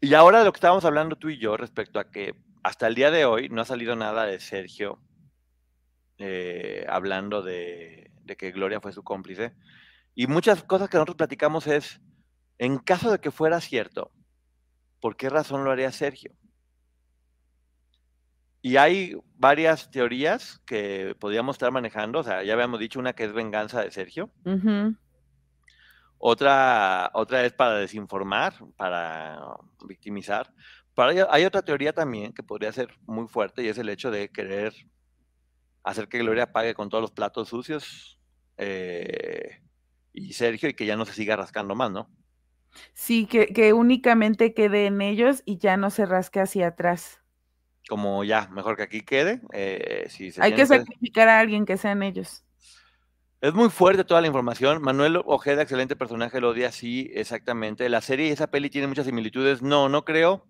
[0.03, 3.09] Y ahora lo que estábamos hablando tú y yo respecto a que hasta el día
[3.09, 4.99] de hoy no ha salido nada de Sergio
[6.17, 9.53] eh, hablando de, que Gloria fue su cómplice.
[10.13, 12.01] Y muchas cosas que nosotros platicamos es,
[12.57, 14.11] en caso de que fuera cierto,
[14.99, 16.33] ¿por qué razón lo haría Sergio?
[18.61, 22.19] Y hay varias teorías que podríamos estar manejando.
[22.19, 24.29] O sea, ya habíamos dicho una que es venganza de Sergio.
[26.25, 29.41] Otra, otra es para desinformar, para
[29.85, 30.53] victimizar.
[30.95, 34.29] Pero hay, otra teoría también que podría ser muy fuerte y es el hecho de
[34.29, 34.73] querer
[35.83, 38.21] hacer que Gloria pague con todos los platos sucios
[38.55, 39.59] eh,
[40.13, 42.09] y Sergio y que ya no se siga rascando más, ¿no?
[42.93, 47.19] Sí, que, que únicamente quede en ellos y ya no se rasque hacia atrás
[47.89, 49.41] como ya, mejor que aquí quede.
[49.51, 50.07] Eh,
[50.39, 52.42] Hay que sacrificar a alguien que sean ellos.
[53.43, 54.81] Es muy fuerte toda la información.
[54.81, 57.89] Manuel Ojeda, excelente personaje, lo odia, sí, exactamente.
[57.89, 59.61] La serie y esa peli tiene muchas similitudes.
[59.61, 60.47] No, no creo.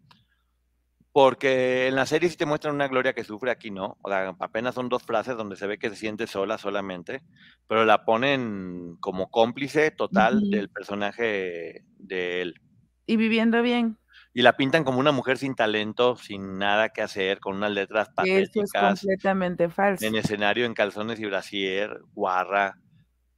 [1.12, 3.98] Porque en la serie sí te muestran una Gloria que sufre, aquí no.
[4.04, 7.24] O sea, apenas son dos frases donde se ve que se siente sola solamente,
[7.68, 12.62] pero la ponen como cómplice total del personaje de él.
[13.08, 13.98] Y viviendo bien
[14.34, 18.10] y la pintan como una mujer sin talento, sin nada que hacer, con unas letras
[18.10, 18.56] patéticas.
[18.56, 20.06] Eso es completamente falso.
[20.06, 22.80] En escenario, en calzones y brasier, guarra.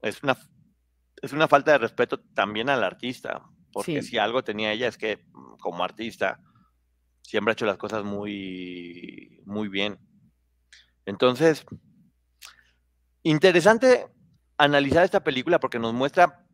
[0.02, 0.38] Es una,
[1.22, 3.44] es una falta de respeto también al artista,
[3.74, 6.40] porque si algo tenía ella es que mm, como artista
[7.22, 10.00] siempre ha hecho las cosas muy, muy bien.
[11.06, 11.66] Entonces,
[13.22, 14.08] interesante
[14.58, 16.46] analizar esta película porque nos muestra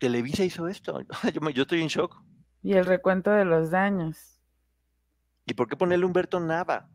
[0.00, 1.00] Televisa hizo esto.
[1.34, 2.22] Yo, yo estoy en shock.
[2.62, 4.40] Y el recuento de los daños.
[5.46, 6.88] ¿Y por qué ponerle Humberto Nava?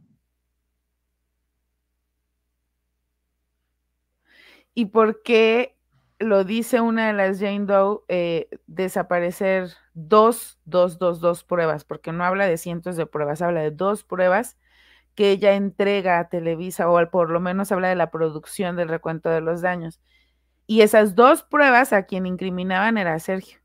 [4.76, 5.76] ¿Y por qué
[6.20, 11.84] lo dice una de las Jane Doe eh, desaparecer dos, dos, dos, dos pruebas?
[11.86, 14.58] Porque no habla de cientos de pruebas, habla de dos pruebas
[15.16, 19.30] que ella entrega a Televisa o por lo menos habla de la producción del recuento
[19.30, 20.02] de los daños.
[20.68, 23.63] Y esas dos pruebas a quien incriminaban era Sergio.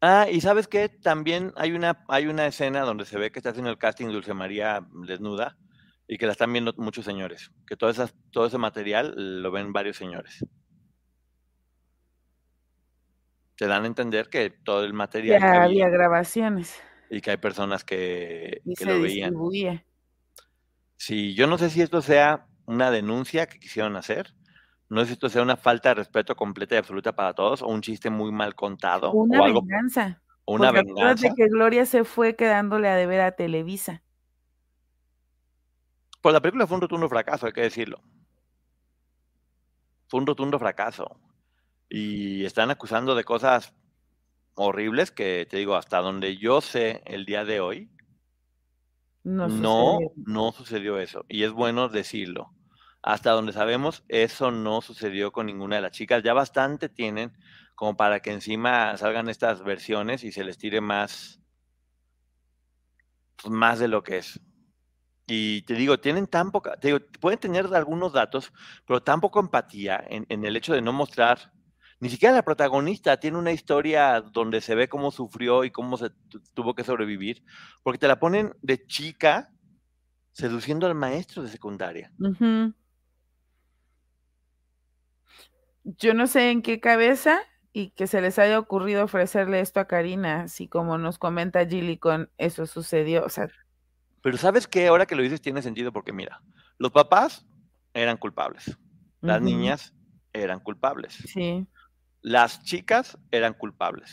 [0.00, 3.50] Ah, y sabes qué, también hay una, hay una escena donde se ve que está
[3.50, 5.56] haciendo el casting Dulce María desnuda
[6.06, 9.72] y que la están viendo muchos señores, que todo, esas, todo ese material lo ven
[9.72, 10.44] varios señores.
[13.56, 15.40] Te dan a entender que todo el material...
[15.40, 16.80] Ya había, grabaciones.
[17.10, 19.34] Y que hay personas que, que lo veían.
[20.96, 24.32] Sí, yo no sé si esto sea una denuncia que quisieron hacer,
[24.88, 27.66] no sé si esto sea una falta de respeto completa y absoluta para todos o
[27.66, 29.12] un chiste muy mal contado.
[29.12, 30.22] Una o algo, venganza.
[30.46, 31.34] O una venganza.
[31.34, 34.02] que Gloria se fue quedándole a deber a Televisa.
[36.22, 38.00] Pues la película fue un rotundo fracaso, hay que decirlo.
[40.08, 41.20] Fue un rotundo fracaso.
[41.90, 43.74] Y están acusando de cosas
[44.54, 47.90] horribles que, te digo, hasta donde yo sé el día de hoy,
[49.22, 51.26] no, no, no sucedió eso.
[51.28, 52.52] Y es bueno decirlo
[53.02, 56.22] hasta donde sabemos, eso no sucedió con ninguna de las chicas.
[56.22, 57.32] Ya bastante tienen
[57.74, 61.40] como para que encima salgan estas versiones y se les tire más,
[63.36, 64.40] pues, más de lo que es.
[65.26, 68.52] Y te digo, tienen tan poca, te digo, pueden tener algunos datos,
[68.86, 71.52] pero tan poca empatía en, en el hecho de no mostrar
[72.00, 76.10] ni siquiera la protagonista tiene una historia donde se ve cómo sufrió y cómo se
[76.54, 77.42] tuvo que sobrevivir,
[77.82, 79.50] porque te la ponen de chica
[80.32, 82.12] seduciendo al maestro de secundaria.
[85.96, 87.40] Yo no sé en qué cabeza
[87.72, 91.96] y que se les haya ocurrido ofrecerle esto a Karina, así como nos comenta Gilly
[91.96, 93.48] con eso sucedió, o sea.
[94.20, 96.42] Pero sabes qué, ahora que lo dices tiene sentido porque mira,
[96.76, 97.46] los papás
[97.94, 98.76] eran culpables,
[99.22, 99.94] las niñas
[100.34, 101.14] eran culpables.
[101.14, 101.66] Sí.
[102.20, 104.10] Las chicas eran culpables.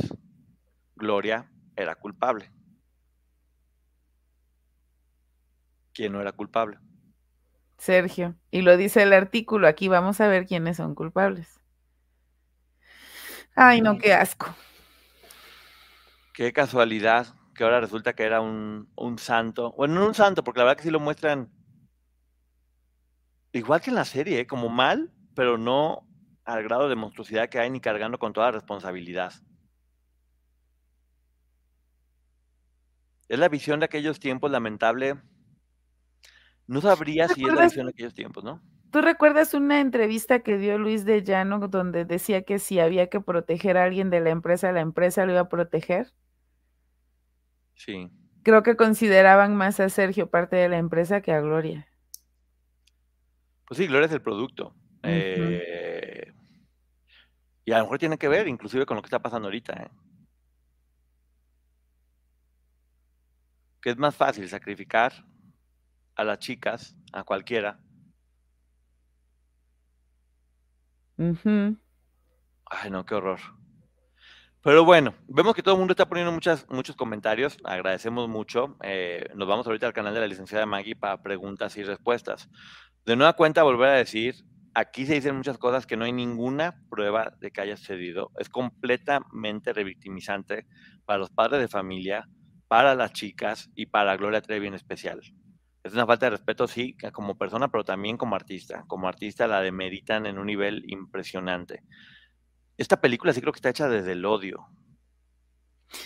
[0.96, 2.52] Gloria era culpable.
[5.94, 6.78] ¿Quién no era culpable?
[7.78, 8.36] Sergio.
[8.52, 9.68] Y lo dice el artículo.
[9.68, 11.60] Aquí vamos a ver quiénes son culpables.
[13.56, 14.54] Ay, no, qué asco.
[16.34, 19.72] Qué casualidad que ahora resulta que era un, santo.
[19.78, 21.50] Bueno, no un santo, porque la verdad que sí lo muestran
[23.54, 24.48] igual que en la serie, ¿eh?
[24.48, 26.06] como mal, pero no
[26.44, 29.34] al grado de monstruosidad que hay ni cargando con toda responsabilidad.
[33.30, 35.16] Es la visión de aquellos tiempos lamentable.
[36.68, 38.62] No sabría si es la visión de aquellos tiempos, ¿no?
[38.96, 43.20] ¿Tú recuerdas una entrevista que dio Luis de Llano donde decía que si había que
[43.20, 46.14] proteger a alguien de la empresa, la empresa lo iba a proteger?
[47.74, 48.10] Sí.
[48.44, 51.90] Creo que consideraban más a Sergio parte de la empresa que a Gloria.
[53.68, 54.74] Pues sí, Gloria es el producto.
[55.04, 56.32] eh,
[57.66, 59.74] y a lo mejor tiene que ver inclusive con lo que está pasando ahorita.
[59.74, 59.92] ¿eh?
[63.82, 65.12] Que es más fácil sacrificar
[66.16, 67.78] a las chicas, a cualquiera.
[72.66, 73.40] Ay, no, qué horror.
[74.62, 77.58] Pero bueno, vemos que todo el mundo está poniendo muchas, muchos comentarios.
[77.64, 78.76] Agradecemos mucho.
[78.82, 82.50] Eh, nos vamos ahorita al canal de la licenciada Maggie para preguntas y respuestas.
[83.06, 84.44] De nueva cuenta, volver a decir,
[84.74, 88.32] aquí se dicen muchas cosas que no hay ninguna prueba de que haya sucedido.
[88.40, 90.66] Es completamente revictimizante
[91.06, 92.28] para los padres de familia,
[92.68, 95.22] para las chicas y para Gloria Trevi en especial.
[95.86, 98.86] Es una falta de respeto, sí, como persona, pero también como artista.
[98.88, 101.84] Como artista la demeritan en un nivel impresionante.
[102.76, 104.66] Esta película sí creo que está hecha desde el odio.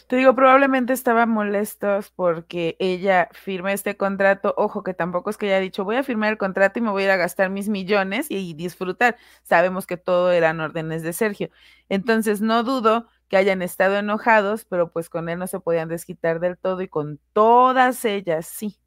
[0.10, 4.54] Te digo, probablemente estaban molestos porque ella firma este contrato.
[4.58, 7.04] Ojo, que tampoco es que haya dicho, voy a firmar el contrato y me voy
[7.04, 9.16] a ir a gastar mis millones y disfrutar.
[9.44, 11.52] Sabemos que todo eran órdenes de Sergio.
[11.88, 16.42] Entonces, no dudo que hayan estado enojados, pero pues con él no se podían desquitar
[16.42, 18.78] del todo y con todas ellas sí.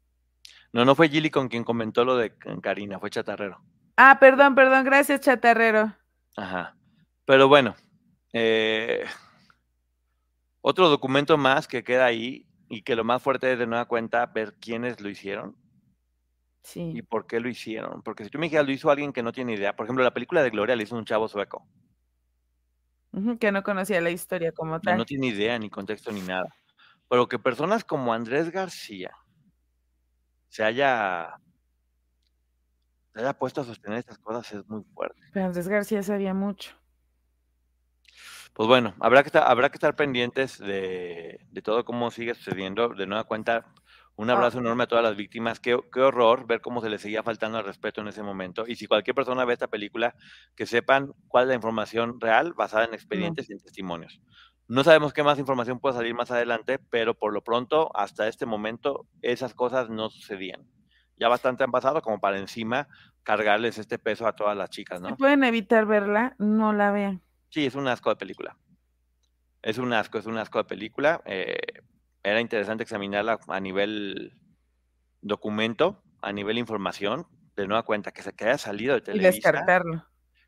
[0.73, 3.61] No, no fue Gilly con quien comentó lo de Karina, fue Chatarrero.
[3.95, 5.93] Ah, perdón, perdón, gracias, Chatarrero.
[6.35, 6.75] Ajá.
[7.25, 7.75] Pero bueno,
[8.33, 9.05] eh,
[10.61, 14.25] otro documento más que queda ahí y que lo más fuerte es de nueva cuenta
[14.25, 15.55] ver quiénes lo hicieron.
[16.63, 16.91] Sí.
[16.95, 18.01] Y por qué lo hicieron.
[18.01, 19.75] Porque si tú me dijeras, lo hizo alguien que no tiene idea.
[19.75, 21.67] Por ejemplo, la película de Gloria le hizo un chavo sueco.
[23.39, 24.97] que no conocía la historia como tal.
[24.97, 26.47] no tiene idea, ni contexto, ni nada.
[27.09, 29.11] Pero que personas como Andrés García
[30.53, 31.39] se haya,
[33.11, 35.19] se haya puesto a sostener estas cosas es muy fuerte.
[35.33, 36.75] Pero Andrés García sabía mucho
[38.53, 42.89] pues bueno, habrá que estar, habrá que estar pendientes de, todo cómo sigue sucediendo.
[42.89, 43.65] De nueva cuenta,
[44.15, 44.33] un ah.
[44.33, 45.59] abrazo enorme a todas las víctimas.
[45.59, 48.65] Qué, qué, horror ver cómo se les seguía faltando al respeto en ese momento.
[48.67, 50.15] Y si cualquier persona ve esta película,
[50.55, 54.21] que sepan cuál es la información real basada en expedientes y en testimonios.
[54.73, 58.47] No sabemos qué más información puede salir más adelante, pero por lo pronto, hasta este
[58.47, 60.67] momento, esas cosas no sucedían.
[61.15, 62.87] Ya bastante han pasado como para encima
[63.21, 65.09] cargarles este peso a todas las chicas, ¿no?
[65.09, 67.21] Si pueden evitar verla, no la vean.
[67.49, 68.57] Sí, es un asco de película.
[69.61, 71.21] Es un asco, es un asco de película.
[71.25, 71.83] Eh,
[72.23, 74.33] era interesante examinarla a nivel
[75.21, 79.29] documento, a nivel información, de nueva cuenta, que se que haya salido de Televisa.
[79.29, 80.03] Y descartarlo.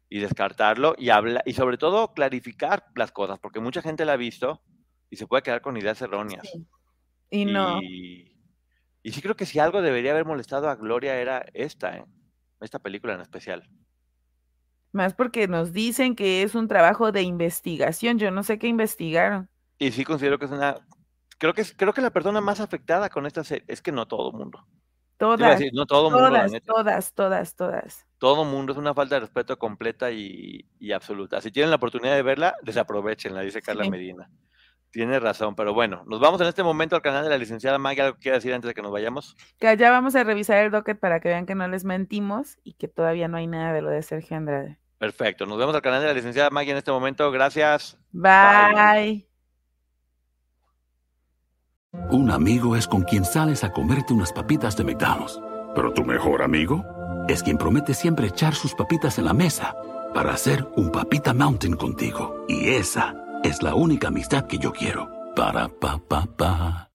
[0.10, 4.18] Y descartarlo y, habla, y sobre todo clarificar las cosas, porque mucha gente la ha
[4.18, 4.62] visto
[5.10, 6.48] y se puede quedar con ideas erróneas.
[7.30, 7.82] Y no.
[7.82, 8.32] Y,
[9.04, 12.06] sí creo que si algo debería haber molestado a Gloria era esta, ¿eh?
[12.62, 13.68] esta película en especial.
[14.92, 18.18] Más porque nos dicen que es un trabajo de investigación.
[18.18, 19.50] Yo no sé qué investigaron.
[19.78, 20.78] Y sí considero que es una.
[21.38, 24.08] Creo que es, creo que la persona más afectada con esta serie es que no
[24.08, 24.66] todo el mundo.
[25.18, 25.62] Todas.
[25.74, 28.05] no todo mundo, todas, todas, todas, todas.
[28.18, 31.42] Todo mundo es una falta de respeto completa y, absoluta.
[31.42, 34.30] Si tienen la oportunidad de verla, desaprovechenla, dice Carla Medina.
[34.90, 38.02] Tiene razón, pero bueno, nos vamos en este momento al canal de la licenciada Maggie.
[38.02, 39.36] ¿Algo que quiera decir antes de que nos vayamos?
[39.60, 42.74] Que ya vamos a revisar el docket para que vean que no les mentimos y
[42.76, 44.80] que todavía no hay nada de lo de Sergio Andrade.
[44.98, 45.46] Perfecto.
[45.46, 47.30] Nos vemos al canal de la licenciada Maggie en este momento.
[47.30, 48.00] Gracias.
[48.14, 49.28] Bye.
[52.10, 55.42] Un amigo es con quien sales a comerte unas papitas de McDonald's.
[55.76, 56.86] Pero tu mejor amigo
[57.34, 59.76] es quien promete siempre echar sus papitas en la mesa
[60.14, 62.46] para hacer un papita mountain contigo.
[62.48, 65.10] Y esa es la única amistad que yo quiero.
[65.36, 66.92] Para pa pa pa.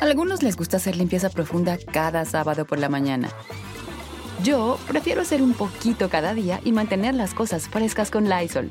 [0.00, 3.30] Algunos les gusta hacer limpieza profunda cada sábado por la mañana.
[4.42, 8.70] Yo prefiero hacer un poquito cada día y mantener las cosas frescas con Lysol.